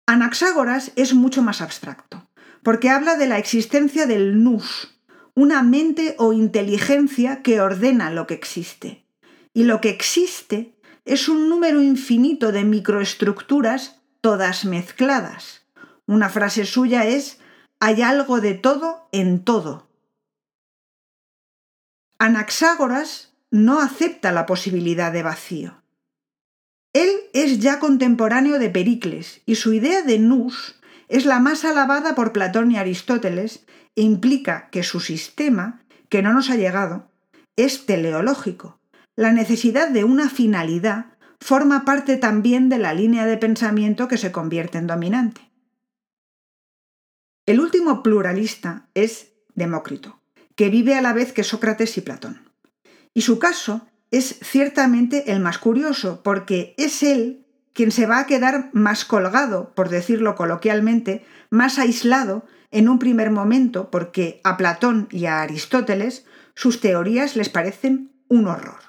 Anaxágoras 0.05 0.91
es 0.97 1.13
mucho 1.13 1.41
más 1.41 1.61
abstracto, 1.61 2.27
porque 2.63 2.89
habla 2.89 3.15
de 3.15 3.27
la 3.27 3.37
existencia 3.37 4.05
del 4.07 4.43
nous, 4.43 4.99
una 5.35 5.63
mente 5.63 6.15
o 6.17 6.33
inteligencia 6.33 7.41
que 7.41 7.61
ordena 7.61 8.11
lo 8.11 8.27
que 8.27 8.33
existe. 8.33 9.05
Y 9.53 9.63
lo 9.63 9.79
que 9.79 9.89
existe 9.89 10.75
es 11.05 11.29
un 11.29 11.47
número 11.47 11.81
infinito 11.81 12.51
de 12.51 12.65
microestructuras 12.65 14.01
todas 14.19 14.65
mezcladas. 14.65 15.65
Una 16.05 16.29
frase 16.29 16.65
suya 16.65 17.05
es, 17.05 17.39
hay 17.79 18.01
algo 18.01 18.41
de 18.41 18.53
todo 18.53 19.07
en 19.11 19.43
todo. 19.43 19.87
Anaxágoras 22.19 23.30
no 23.51 23.81
acepta 23.81 24.31
la 24.31 24.45
posibilidad 24.45 25.11
de 25.11 25.23
vacío. 25.23 25.83
Él 26.93 27.09
es 27.33 27.59
ya 27.59 27.79
contemporáneo 27.79 28.59
de 28.59 28.69
Pericles 28.69 29.41
y 29.45 29.55
su 29.55 29.73
idea 29.73 30.01
de 30.01 30.19
nous 30.19 30.79
es 31.09 31.25
la 31.25 31.39
más 31.39 31.65
alabada 31.65 32.15
por 32.15 32.31
Platón 32.31 32.71
y 32.71 32.77
Aristóteles 32.77 33.65
e 33.95 34.01
implica 34.01 34.69
que 34.71 34.83
su 34.83 35.01
sistema, 35.01 35.83
que 36.09 36.21
no 36.21 36.33
nos 36.33 36.49
ha 36.49 36.55
llegado, 36.55 37.11
es 37.57 37.85
teleológico. 37.85 38.79
La 39.15 39.33
necesidad 39.33 39.89
de 39.89 40.05
una 40.05 40.29
finalidad 40.29 41.17
forma 41.41 41.83
parte 41.83 42.17
también 42.17 42.69
de 42.69 42.77
la 42.77 42.93
línea 42.93 43.25
de 43.25 43.37
pensamiento 43.37 44.07
que 44.07 44.17
se 44.17 44.31
convierte 44.31 44.77
en 44.77 44.87
dominante. 44.87 45.51
El 47.45 47.59
último 47.59 48.03
pluralista 48.03 48.87
es 48.93 49.33
Demócrito, 49.55 50.21
que 50.55 50.69
vive 50.69 50.95
a 50.95 51.01
la 51.01 51.11
vez 51.11 51.33
que 51.33 51.43
Sócrates 51.43 51.97
y 51.97 52.01
Platón. 52.01 52.50
Y 53.13 53.21
su 53.21 53.39
caso 53.39 53.88
es 54.12 54.39
ciertamente 54.41 55.32
el 55.32 55.39
más 55.39 55.58
curioso, 55.58 56.21
porque 56.24 56.76
es 56.78 57.04
él 57.04 57.45
quien 57.74 57.91
se 57.91 58.06
va 58.06 58.19
a 58.19 58.26
quedar 58.26 58.69
más 58.74 59.06
colgado, 59.06 59.74
por 59.74 59.89
decirlo 59.89 60.36
coloquialmente, 60.36 61.26
más 61.50 61.80
aislado 61.80 62.45
en 62.69 62.89
un 62.89 63.00
primer 63.00 63.32
momento, 63.32 63.89
porque 63.89 64.41
a 64.43 64.58
Platón 64.58 65.08
y 65.12 65.26
a 65.26 65.41
Aristóteles 65.41 66.26
sus 66.56 66.82
teorías 66.82 67.36
les 67.36 67.50
parecen 67.50 68.12
un 68.28 68.47
horror. 68.47 68.80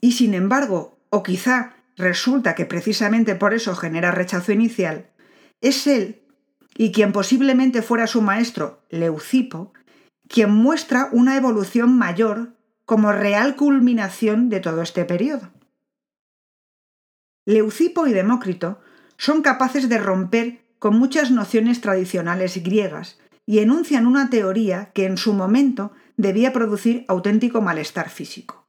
Y 0.00 0.12
sin 0.12 0.34
embargo, 0.34 0.98
o 1.10 1.22
quizá 1.22 1.76
resulta 1.96 2.54
que 2.54 2.66
precisamente 2.66 3.34
por 3.34 3.54
eso 3.54 3.74
genera 3.74 4.10
rechazo 4.10 4.52
inicial, 4.52 5.10
es 5.60 5.86
él, 5.86 6.22
y 6.76 6.92
quien 6.92 7.12
posiblemente 7.12 7.82
fuera 7.82 8.06
su 8.06 8.20
maestro, 8.20 8.82
Leucipo, 8.90 9.72
quien 10.28 10.50
muestra 10.50 11.08
una 11.12 11.36
evolución 11.36 11.96
mayor 11.96 12.53
como 12.84 13.12
real 13.12 13.56
culminación 13.56 14.48
de 14.48 14.60
todo 14.60 14.82
este 14.82 15.04
periodo. 15.04 15.50
Leucipo 17.46 18.06
y 18.06 18.12
Demócrito 18.12 18.80
son 19.16 19.42
capaces 19.42 19.88
de 19.88 19.98
romper 19.98 20.64
con 20.78 20.98
muchas 20.98 21.30
nociones 21.30 21.80
tradicionales 21.80 22.62
griegas 22.62 23.18
y 23.46 23.58
enuncian 23.58 24.06
una 24.06 24.30
teoría 24.30 24.90
que 24.92 25.06
en 25.06 25.18
su 25.18 25.32
momento 25.32 25.92
debía 26.16 26.52
producir 26.52 27.04
auténtico 27.08 27.60
malestar 27.60 28.10
físico. 28.10 28.66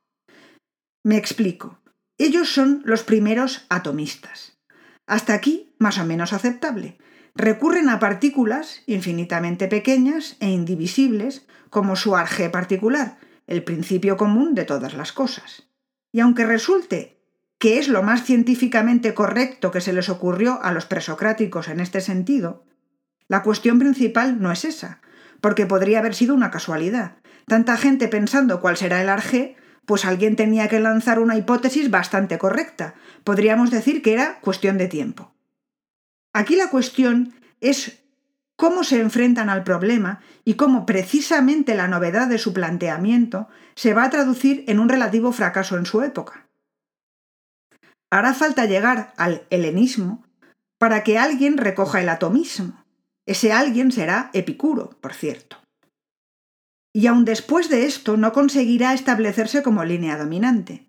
Me 1.03 1.17
explico. 1.17 1.79
Ellos 2.17 2.49
son 2.49 2.81
los 2.85 3.03
primeros 3.03 3.65
atomistas. 3.69 4.57
Hasta 5.05 5.33
aquí, 5.33 5.75
más 5.77 5.97
o 5.99 6.05
menos 6.05 6.33
aceptable. 6.33 6.97
Recurren 7.35 7.89
a 7.89 7.99
partículas 7.99 8.81
infinitamente 8.87 9.67
pequeñas 9.67 10.37
e 10.39 10.49
indivisibles 10.49 11.45
como 11.69 11.95
su 11.95 12.15
arjé 12.15 12.49
particular, 12.49 13.17
el 13.47 13.63
principio 13.63 14.17
común 14.17 14.55
de 14.55 14.65
todas 14.65 14.93
las 14.93 15.11
cosas. 15.11 15.63
Y 16.11 16.19
aunque 16.19 16.45
resulte 16.45 17.19
que 17.57 17.79
es 17.79 17.87
lo 17.87 18.03
más 18.03 18.23
científicamente 18.23 19.13
correcto 19.13 19.71
que 19.71 19.81
se 19.81 19.93
les 19.93 20.09
ocurrió 20.09 20.61
a 20.61 20.71
los 20.71 20.85
presocráticos 20.85 21.67
en 21.67 21.79
este 21.79 22.01
sentido, 22.01 22.65
la 23.27 23.43
cuestión 23.43 23.79
principal 23.79 24.41
no 24.41 24.51
es 24.51 24.65
esa, 24.65 25.01
porque 25.41 25.65
podría 25.65 25.99
haber 25.99 26.15
sido 26.15 26.35
una 26.35 26.51
casualidad. 26.51 27.17
Tanta 27.47 27.77
gente 27.77 28.07
pensando 28.07 28.61
cuál 28.61 28.77
será 28.77 29.01
el 29.01 29.09
arjé, 29.09 29.55
pues 29.85 30.05
alguien 30.05 30.35
tenía 30.35 30.67
que 30.67 30.79
lanzar 30.79 31.19
una 31.19 31.37
hipótesis 31.37 31.89
bastante 31.89 32.37
correcta. 32.37 32.95
Podríamos 33.23 33.71
decir 33.71 34.01
que 34.01 34.13
era 34.13 34.39
cuestión 34.41 34.77
de 34.77 34.87
tiempo. 34.87 35.33
Aquí 36.33 36.55
la 36.55 36.69
cuestión 36.69 37.33
es 37.61 38.04
cómo 38.55 38.83
se 38.83 38.99
enfrentan 38.99 39.49
al 39.49 39.63
problema 39.63 40.21
y 40.43 40.55
cómo 40.55 40.85
precisamente 40.85 41.75
la 41.75 41.87
novedad 41.87 42.27
de 42.27 42.37
su 42.37 42.53
planteamiento 42.53 43.47
se 43.75 43.93
va 43.93 44.05
a 44.05 44.09
traducir 44.09 44.63
en 44.67 44.79
un 44.79 44.89
relativo 44.89 45.31
fracaso 45.31 45.77
en 45.77 45.85
su 45.85 46.01
época. 46.01 46.47
Hará 48.09 48.33
falta 48.33 48.65
llegar 48.65 49.13
al 49.17 49.45
helenismo 49.49 50.23
para 50.77 51.03
que 51.03 51.17
alguien 51.17 51.57
recoja 51.57 52.01
el 52.01 52.09
atomismo. 52.09 52.85
Ese 53.25 53.51
alguien 53.51 53.91
será 53.91 54.29
Epicuro, 54.33 54.91
por 55.01 55.13
cierto. 55.13 55.57
Y 56.93 57.07
aun 57.07 57.25
después 57.25 57.69
de 57.69 57.85
esto 57.85 58.15
no 58.15 58.31
conseguirá 58.31 58.93
establecerse 58.93 59.63
como 59.63 59.83
línea 59.83 60.17
dominante. 60.17 60.87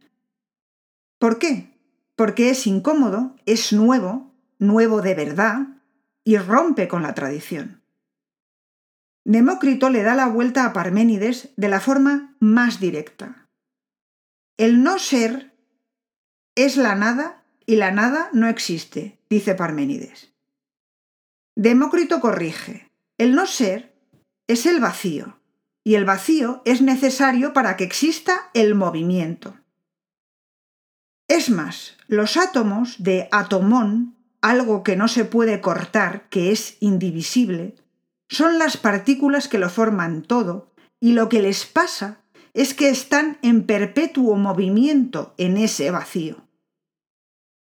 ¿Por 1.18 1.38
qué? 1.38 1.72
Porque 2.14 2.50
es 2.50 2.66
incómodo, 2.66 3.34
es 3.44 3.72
nuevo, 3.72 4.32
nuevo 4.58 5.02
de 5.02 5.14
verdad, 5.14 5.75
y 6.26 6.38
rompe 6.38 6.88
con 6.88 7.04
la 7.04 7.14
tradición. 7.14 7.82
Demócrito 9.24 9.90
le 9.90 10.02
da 10.02 10.16
la 10.16 10.26
vuelta 10.26 10.66
a 10.66 10.72
Parménides 10.72 11.50
de 11.56 11.68
la 11.68 11.78
forma 11.80 12.34
más 12.40 12.80
directa. 12.80 13.48
El 14.56 14.82
no 14.82 14.98
ser 14.98 15.54
es 16.56 16.76
la 16.76 16.96
nada 16.96 17.44
y 17.64 17.76
la 17.76 17.92
nada 17.92 18.28
no 18.32 18.48
existe, 18.48 19.20
dice 19.30 19.54
Parménides. 19.54 20.32
Demócrito 21.54 22.20
corrige. 22.20 22.90
El 23.18 23.36
no 23.36 23.46
ser 23.46 23.94
es 24.48 24.66
el 24.66 24.80
vacío, 24.80 25.38
y 25.84 25.94
el 25.94 26.04
vacío 26.04 26.60
es 26.64 26.82
necesario 26.82 27.52
para 27.52 27.76
que 27.76 27.84
exista 27.84 28.50
el 28.52 28.74
movimiento. 28.74 29.56
Es 31.28 31.50
más, 31.50 31.96
los 32.08 32.36
átomos 32.36 32.96
de 33.02 33.28
atomón, 33.30 34.15
algo 34.40 34.82
que 34.82 34.96
no 34.96 35.08
se 35.08 35.24
puede 35.24 35.60
cortar, 35.60 36.28
que 36.28 36.52
es 36.52 36.76
indivisible, 36.80 37.74
son 38.28 38.58
las 38.58 38.76
partículas 38.76 39.48
que 39.48 39.58
lo 39.58 39.70
forman 39.70 40.22
todo, 40.22 40.72
y 41.00 41.12
lo 41.12 41.28
que 41.28 41.42
les 41.42 41.66
pasa 41.66 42.22
es 42.54 42.74
que 42.74 42.88
están 42.88 43.38
en 43.42 43.64
perpetuo 43.66 44.36
movimiento 44.36 45.34
en 45.36 45.56
ese 45.56 45.90
vacío. 45.90 46.46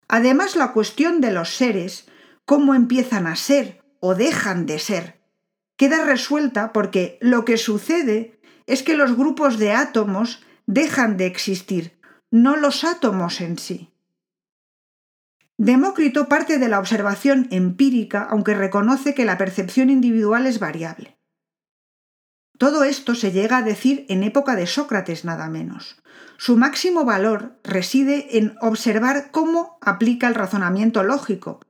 Además, 0.08 0.54
la 0.54 0.72
cuestión 0.72 1.20
de 1.20 1.32
los 1.32 1.56
seres 1.56 2.06
cómo 2.44 2.74
empiezan 2.74 3.26
a 3.26 3.36
ser 3.36 3.82
o 4.00 4.14
dejan 4.14 4.66
de 4.66 4.78
ser. 4.78 5.20
Queda 5.76 6.04
resuelta 6.04 6.72
porque 6.72 7.18
lo 7.20 7.44
que 7.44 7.58
sucede 7.58 8.40
es 8.66 8.82
que 8.82 8.96
los 8.96 9.16
grupos 9.16 9.58
de 9.58 9.72
átomos 9.72 10.42
dejan 10.66 11.16
de 11.16 11.26
existir, 11.26 11.98
no 12.30 12.56
los 12.56 12.84
átomos 12.84 13.40
en 13.40 13.58
sí. 13.58 13.92
Demócrito 15.58 16.28
parte 16.28 16.58
de 16.58 16.68
la 16.68 16.78
observación 16.78 17.48
empírica, 17.50 18.22
aunque 18.30 18.54
reconoce 18.54 19.14
que 19.14 19.24
la 19.24 19.38
percepción 19.38 19.88
individual 19.88 20.46
es 20.46 20.58
variable. 20.58 21.16
Todo 22.58 22.84
esto 22.84 23.14
se 23.14 23.32
llega 23.32 23.58
a 23.58 23.62
decir 23.62 24.04
en 24.08 24.22
época 24.22 24.54
de 24.56 24.66
Sócrates 24.66 25.24
nada 25.24 25.48
menos. 25.48 26.02
Su 26.36 26.56
máximo 26.56 27.04
valor 27.04 27.58
reside 27.64 28.38
en 28.38 28.54
observar 28.60 29.30
cómo 29.30 29.78
aplica 29.80 30.26
el 30.26 30.34
razonamiento 30.34 31.02
lógico, 31.02 31.60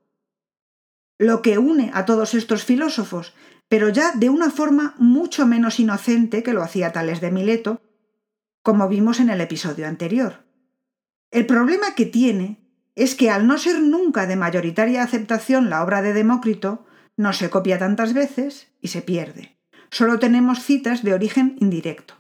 lo 1.18 1.40
que 1.42 1.59
une 1.59 1.90
a 1.94 2.05
todos 2.05 2.35
estos 2.35 2.64
filósofos, 2.64 3.35
pero 3.68 3.88
ya 3.88 4.12
de 4.12 4.29
una 4.29 4.51
forma 4.51 4.94
mucho 4.99 5.46
menos 5.46 5.81
inocente 5.81 6.42
que 6.42 6.53
lo 6.53 6.62
hacía 6.62 6.92
Tales 6.92 7.20
de 7.20 7.31
Mileto, 7.31 7.81
como 8.62 8.88
vimos 8.88 9.20
en 9.20 9.31
el 9.31 9.40
episodio 9.40 9.87
anterior. 9.87 10.44
El 11.31 11.46
problema 11.46 11.94
que 11.94 12.07
tiene 12.07 12.66
es 12.97 13.15
que 13.15 13.31
al 13.31 13.47
no 13.47 13.57
ser 13.59 13.81
nunca 13.81 14.27
de 14.27 14.35
mayoritaria 14.35 15.05
aceptación 15.05 15.71
la 15.71 15.85
obra 15.85 16.03
de 16.03 16.13
Demócrito, 16.13 16.85
no 17.17 17.33
se 17.33 17.49
copia 17.49 17.79
tantas 17.79 18.13
veces 18.13 18.73
y 18.81 18.89
se 18.89 19.03
pierde. 19.03 19.57
Solo 19.91 20.19
tenemos 20.19 20.65
citas 20.65 21.05
de 21.05 21.15
origen 21.15 21.57
indirecto. 21.61 22.15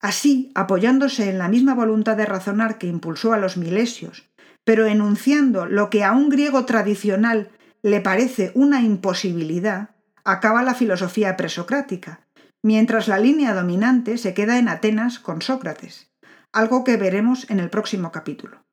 Así, 0.00 0.52
apoyándose 0.54 1.30
en 1.30 1.38
la 1.38 1.48
misma 1.48 1.74
voluntad 1.74 2.18
de 2.18 2.26
razonar 2.26 2.76
que 2.76 2.86
impulsó 2.86 3.32
a 3.32 3.38
los 3.38 3.56
milesios 3.56 4.28
pero 4.64 4.86
enunciando 4.86 5.66
lo 5.66 5.90
que 5.90 6.04
a 6.04 6.12
un 6.12 6.30
griego 6.30 6.64
tradicional 6.64 7.50
le 7.82 8.00
parece 8.00 8.50
una 8.54 8.80
imposibilidad, 8.80 9.90
acaba 10.24 10.62
la 10.62 10.74
filosofía 10.74 11.36
presocrática, 11.36 12.26
mientras 12.62 13.08
la 13.08 13.18
línea 13.18 13.52
dominante 13.52 14.16
se 14.16 14.32
queda 14.32 14.58
en 14.58 14.68
Atenas 14.68 15.18
con 15.18 15.42
Sócrates, 15.42 16.10
algo 16.50 16.82
que 16.82 16.96
veremos 16.96 17.48
en 17.50 17.60
el 17.60 17.68
próximo 17.68 18.10
capítulo. 18.10 18.63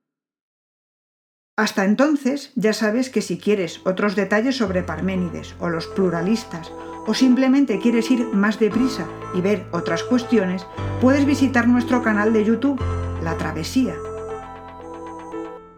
Hasta 1.61 1.85
entonces 1.85 2.51
ya 2.55 2.73
sabes 2.73 3.11
que 3.11 3.21
si 3.21 3.37
quieres 3.37 3.81
otros 3.85 4.15
detalles 4.15 4.57
sobre 4.57 4.81
Parménides 4.81 5.53
o 5.59 5.69
los 5.69 5.85
pluralistas, 5.85 6.71
o 7.05 7.13
simplemente 7.13 7.77
quieres 7.77 8.09
ir 8.09 8.25
más 8.33 8.57
deprisa 8.57 9.05
y 9.35 9.41
ver 9.41 9.67
otras 9.69 10.01
cuestiones, 10.01 10.65
puedes 11.01 11.23
visitar 11.23 11.67
nuestro 11.67 12.01
canal 12.01 12.33
de 12.33 12.45
YouTube, 12.45 12.81
La 13.23 13.37
Travesía, 13.37 13.93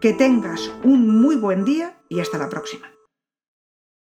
que 0.00 0.14
tengas 0.14 0.72
un 0.84 1.20
muy 1.20 1.36
buen 1.36 1.66
día 1.66 1.98
y 2.08 2.20
hasta 2.20 2.38
la 2.38 2.48
próxima. 2.48 2.93